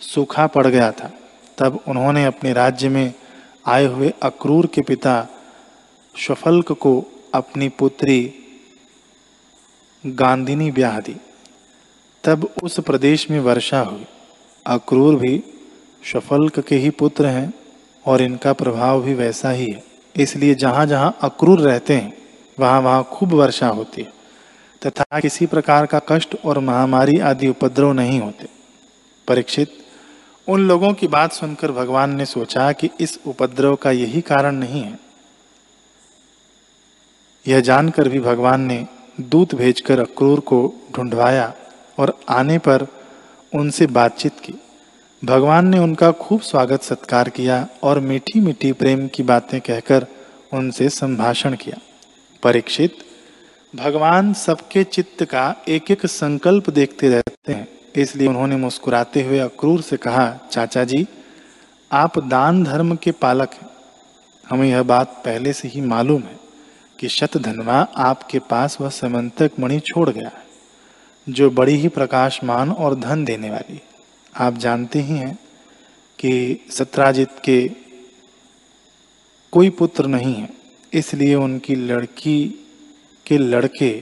सूखा 0.01 0.47
पड़ 0.47 0.67
गया 0.67 0.93
था। 0.93 1.13
तब 1.59 1.81
उन्होंने 1.89 2.25
अपने 2.25 2.53
राज्य 2.53 2.89
में 2.89 3.15
आए 3.67 3.87
हुए 3.87 4.13
अक्रूर 4.23 4.67
के 4.67 4.81
पिता 4.81 5.29
शफल्क 6.17 6.73
को 6.73 7.05
अपनी 7.35 7.69
पुत्री 7.69 8.35
गांधिनी 10.07 10.71
ब्याह 10.71 11.01
दी। 11.01 11.17
तब 12.25 12.55
उस 12.63 12.81
प्रदेश 12.81 13.31
में 13.31 13.41
वर्षा 13.41 13.81
हुई। 13.81 14.07
अक्रूर 14.67 15.17
भी 15.17 15.43
शफल्क 16.05 16.61
के 16.61 16.77
ही 16.77 16.91
पुत्र 16.91 17.27
हैं 17.27 17.53
और 18.07 18.23
इनका 18.23 18.53
प्रभाव 18.53 19.03
भी 19.03 19.15
वैसा 19.15 19.51
ही 19.51 19.67
है। 19.67 19.85
इसलिए 20.17 20.55
जहाँ 20.55 20.87
जहाँ 20.87 21.19
अक्रूर 21.21 21.61
रहते 21.61 21.95
हैं 21.95 22.13
वहाँ 22.61 22.81
वहाँ 22.81 23.05
खूब 23.05 23.33
वर्षा 23.33 23.69
होती 23.69 24.03
है। 24.03 24.13
तथा 24.87 25.21
किसी 25.21 25.47
प्रकार 25.47 25.87
का 25.87 26.01
कष्ट 26.09 26.37
और 26.45 26.59
महामारी 26.59 27.19
आदि 27.19 27.49
उपद्रव 27.49 27.93
नहीं 27.93 28.21
होते। 28.21 28.49
परीक्षित 29.29 29.80
उन 30.49 30.69
लोगों 30.69 30.93
की 30.93 31.07
बात 31.09 31.33
सुनकर 31.33 31.73
भगवान 31.73 32.17
ने 32.17 32.27
सोचा 32.27 32.73
कि 32.73 32.91
इस 33.01 33.21
उपद्रव 33.27 33.77
का 33.77 33.91
यही 33.91 34.21
कारण 34.21 34.55
नहीं 34.55 34.83
है। 34.83 34.99
यह 37.49 37.61
जानकर 37.61 38.09
भी 38.09 38.21
भगवान 38.21 38.61
ने 38.61 38.87
दूत 39.21 39.55
भेजकर 39.55 40.01
अक्रूर 40.01 40.41
को 40.41 40.75
ढूंढवाया 40.97 41.55
और 41.99 42.21
आने 42.29 42.59
पर 42.59 42.87
उनसे 43.55 43.87
बातचीत 43.87 44.41
की। 44.41 44.55
भगवान 45.25 45.67
ने 45.67 45.79
उनका 45.79 46.13
खूब 46.13 46.41
स्वागत 46.41 46.83
सत्कार 46.83 47.29
किया 47.29 47.69
और 47.83 48.01
मीठी 48.01 48.41
मीठी 48.41 48.73
प्रेम 48.73 49.09
की 49.09 49.23
बातें 49.23 49.61
कहकर 49.61 50.07
उनसे 50.53 50.89
संभाषण 50.89 51.55
किया। 51.55 51.79
परीक्षित, 52.43 52.99
भगवान 53.77 54.33
सबके 54.33 54.85
चित्त 54.85 55.25
का 55.25 55.57
एक 55.69 55.91
एक 55.91 56.07
संकल्प 56.07 56.71
देखते 56.71 57.09
रहते 57.09 57.53
हैं। 57.53 57.80
इसलिए 57.95 58.29
उन्होंने 58.29 58.57
मुस्कुराते 58.57 59.23
हुए 59.23 59.39
अक्रूर 59.39 59.81
से 59.83 59.97
कहा, 59.97 60.29
चाचा 60.51 60.85
जी, 60.85 61.07
आप 61.91 62.19
दान 62.19 62.63
धर्म 62.65 62.95
के 62.97 63.13
पालक 63.13 63.55
हैं। 63.55 63.69
हमें 64.45 64.69
यह 64.69 64.83
बात 64.83 65.23
पहले 65.25 65.53
से 65.53 65.69
ही 65.69 65.81
मालूम 65.83 66.23
है 66.23 66.39
कि 66.99 67.09
शतधनवा 67.09 67.77
आपके 67.99 68.39
पास 68.41 68.77
वह 68.81 68.89
समंतक 68.91 69.59
मणि 69.61 69.81
छोड़ 69.83 70.09
गया 70.11 70.29
है, 70.29 70.45
जो 71.27 71.51
बड़ी 71.51 71.75
ही 71.75 71.89
प्रकाशमान 71.91 72.71
और 72.71 72.95
धन 72.95 73.25
देने 73.25 73.51
वाली 73.51 73.81
आप 74.35 74.57
जानते 74.57 75.01
ही 75.01 75.17
हैं 75.17 75.35
कि 76.19 76.67
सत्राजित 76.71 77.39
के 77.45 77.61
कोई 79.53 79.71
पुत्र 79.73 80.07
नहीं 80.07 80.35
है, 80.35 80.49
इसलिए 80.93 81.35
उनकी 81.35 81.75
लड़की 81.77 82.43
के 83.27 83.39
लड़के, 83.39 83.93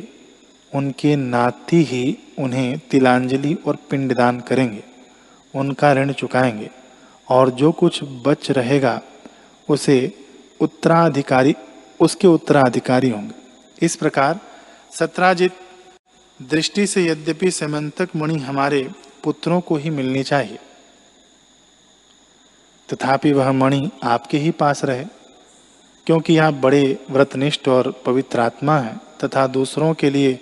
उनके 0.72 1.14
नाती 1.16 1.82
ही 1.82 2.18
उन्हें 2.38 2.78
तिलांजलि 2.90 3.56
और 3.66 3.76
पिंडदान 3.90 4.40
करेंगे, 4.40 4.82
उनका 5.54 5.92
ऋण 5.92 6.12
चुकाएँगे, 6.12 6.70
और 7.28 7.50
जो 7.50 7.72
कुछ 7.72 8.00
बच 8.04 8.50
रहेगा, 8.50 9.00
उसे 9.68 9.98
उत्तराधिकारी, 10.60 11.54
उसके 12.00 12.28
उत्तराधिकारी 12.28 13.10
होंगे। 13.10 13.86
इस 13.86 13.96
प्रकार 13.96 14.40
सत्राजित 14.92 15.52
दृष्टि 16.40 16.86
से 16.86 17.04
यद्यपि 17.06 17.50
समंतक 17.50 18.08
मणि 18.16 18.38
हमारे 18.38 18.90
पुत्रों 19.24 19.60
को 19.60 19.76
ही 19.76 19.90
मिलनी 19.90 20.22
चाहिए, 20.22 20.58
तथापि 22.88 23.32
वह 23.32 23.52
मणि 23.52 23.90
आपके 24.02 24.38
ही 24.38 24.50
पास 24.50 24.84
रहे, 24.84 25.04
क्योंकि 26.06 26.36
आप 26.38 26.54
बड़े 26.54 26.98
व्रतनिष्ठ 27.10 27.68
और 27.68 27.90
पवित्र 28.06 28.40
आत्मा 28.40 28.78
हैं, 28.78 29.00
तथा 29.24 29.46
दूसरों 29.46 29.92
के 29.94 30.10
लिए 30.10 30.38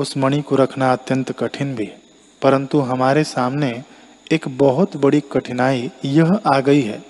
उस 0.00 0.16
मणि 0.16 0.40
को 0.42 0.56
रखना 0.56 0.92
अत्यंत 0.92 1.30
कठिन 1.38 1.74
भी, 1.76 1.88
परंतु 2.42 2.78
हमारे 2.80 3.24
सामने 3.26 3.70
एक 4.32 4.48
बहुत 4.58 4.96
बड़ी 4.96 5.20
कठिनाई 5.32 5.90
यह 6.04 6.30
आ 6.46 6.58
गई 6.60 6.80
है 6.82 7.02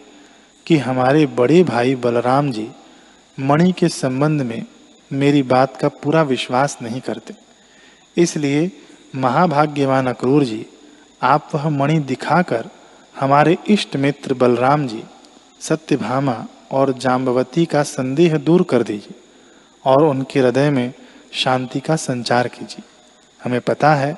कि 0.66 0.76
हमारे 0.78 1.24
बड़े 1.36 1.62
भाई 1.64 1.94
बलराम 1.96 2.50
जी 2.52 2.68
मणि 3.38 3.72
के 3.72 3.88
संबंध 3.88 4.42
में 4.42 4.62
मेरी 5.10 5.42
बात 5.44 5.76
का 5.76 5.88
पूरा 6.02 6.22
विश्वास 6.24 6.76
नहीं 6.82 7.00
करते। 7.00 7.34
इसलिए 8.16 8.70
महाभाग्यवान 9.16 10.06
अक्रूर 10.06 10.44
जी, 10.44 10.64
आप 11.22 11.48
वह 11.54 11.68
मणि 11.70 11.98
दिखाकर 12.00 12.68
हमारे 13.14 13.56
इष्ट 13.68 13.96
मित्र 13.96 14.34
बलराम 14.34 14.86
जी, 14.86 15.02
सत्यभामा 15.60 16.44
और 16.72 16.92
जाम्बवती 16.98 17.64
का 17.66 17.82
संदेह 17.82 18.36
दूर 18.38 18.62
कर 18.62 18.82
दीजिए 18.82 19.14
और 19.84 20.04
उनके 20.04 20.40
हृदय 20.40 20.70
में 20.70 20.92
शांति 21.32 21.80
का 21.80 21.96
संचार 21.96 22.48
कीजिए। 22.48 22.82
हमें 23.44 23.60
पता 23.60 23.94
है 23.94 24.14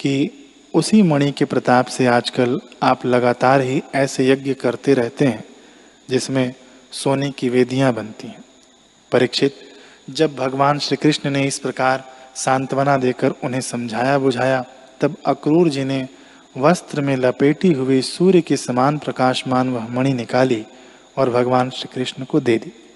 कि 0.00 0.30
उसी 0.74 1.02
मणि 1.02 1.32
के 1.32 1.44
प्रताप 1.44 1.86
से 1.86 2.06
आजकल 2.06 2.60
आप 2.82 3.06
लगातार 3.06 3.60
ही 3.60 3.82
ऐसे 3.94 4.28
यज्ञ 4.28 4.54
करते 4.54 4.94
रहते 4.94 5.26
हैं, 5.26 5.44
जिसमें 6.10 6.54
सोने 6.92 7.30
की 7.30 7.48
वेदियाँ 7.48 7.92
बनती 7.92 8.28
हैं। 8.28 8.44
परीक्षित, 9.12 9.54
जब 10.10 10.36
भगवान 10.36 10.78
श्री 10.78 10.96
कृष्ण 10.96 11.30
ने 11.30 11.46
इस 11.46 11.58
प्रकार 11.58 12.04
सांत्वना 12.34 12.96
देकर 12.96 13.30
उन्हें 13.30 13.60
समझाया 13.60 14.18
बुझाया, 14.18 14.64
तब 15.00 15.16
अक्रूर 15.26 15.68
जी 15.68 15.84
ने 15.84 16.08
वस्त्र 16.56 17.00
में 17.00 17.16
लपेटी 17.16 17.72
हुई 17.72 18.02
सूर्य 18.02 18.40
के 18.40 18.56
समान 18.56 18.98
प्रकाशमान 18.98 19.70
वह 19.70 19.88
मणि 19.88 20.12
निकाली 20.12 20.66
और 21.16 21.30
भगवान 21.30 21.70
श्री 21.70 21.88
कृष्ण 21.94 22.24
को 22.24 22.40
दे 22.40 22.58
दी। 22.58 22.87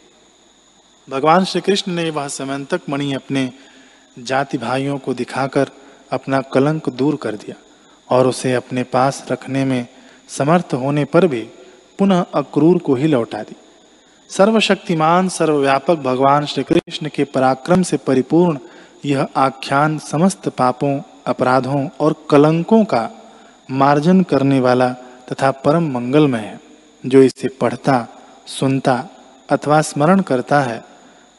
भगवान 1.10 1.44
श्री 1.44 1.60
कृष्ण 1.60 1.92
ने 1.92 2.10
वह 2.10 2.28
समंतक 2.28 2.80
मणि 2.90 3.12
अपने 3.12 3.52
जाति 4.18 4.58
भाइयों 4.58 4.98
को 4.98 5.14
दिखाकर 5.14 5.70
अपना 6.12 6.40
कलंक 6.40 6.88
दूर 6.88 7.16
कर 7.16 7.34
दिया 7.34 7.54
और 8.16 8.26
उसे 8.26 8.52
अपने 8.54 8.82
पास 8.82 9.26
रखने 9.30 9.64
में 9.64 9.86
समर्थ 10.28 10.74
होने 10.74 11.04
पर 11.04 11.26
भी 11.26 11.40
पुनः 11.98 12.24
अक्रूर 12.34 12.78
को 12.78 12.94
ही 12.94 13.06
लौटा 13.06 13.42
दी। 13.42 13.56
सर्वशक्तिमान, 14.28 15.28
सर्वव्यापक 15.28 15.94
भगवान 15.94 16.46
श्री 16.46 16.64
कृष्ण 16.64 17.08
के 17.14 17.24
पराक्रम 17.24 17.82
से 17.82 17.96
परिपूर्ण 17.96 18.58
यह 19.04 19.28
आख्यान 19.36 19.98
समस्त 19.98 20.48
पापों, 20.48 21.02
अपराधों 21.26 21.88
और 22.00 22.14
कलंकों 22.30 22.84
का 22.84 23.10
मार्जन 23.70 24.22
करने 24.22 24.60
वाला 24.60 24.88
तथा 25.32 25.50
परम 25.50 25.90
मंगलमय 25.90 26.38
है, 26.38 26.60
जो 27.06 27.22
इसे 27.22 27.48
पढ़ता, 27.48 28.08
सुनता 28.46 29.08
अथवा 29.50 29.80
स्मरण 29.80 30.20
करता 30.20 30.60
है। 30.60 30.91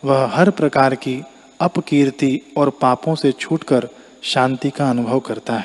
वह 0.06 0.26
हर 0.26 0.50
प्रकार 0.50 0.96
की 0.96 1.24
अपकीर्ति 1.62 2.42
और 2.58 2.70
पापों 2.70 3.16
से 3.16 3.32
छूटकर 3.32 3.88
शांति 4.24 4.70
का 4.70 4.90
अनुभव 4.90 5.20
करता 5.20 5.54
है। 5.54 5.62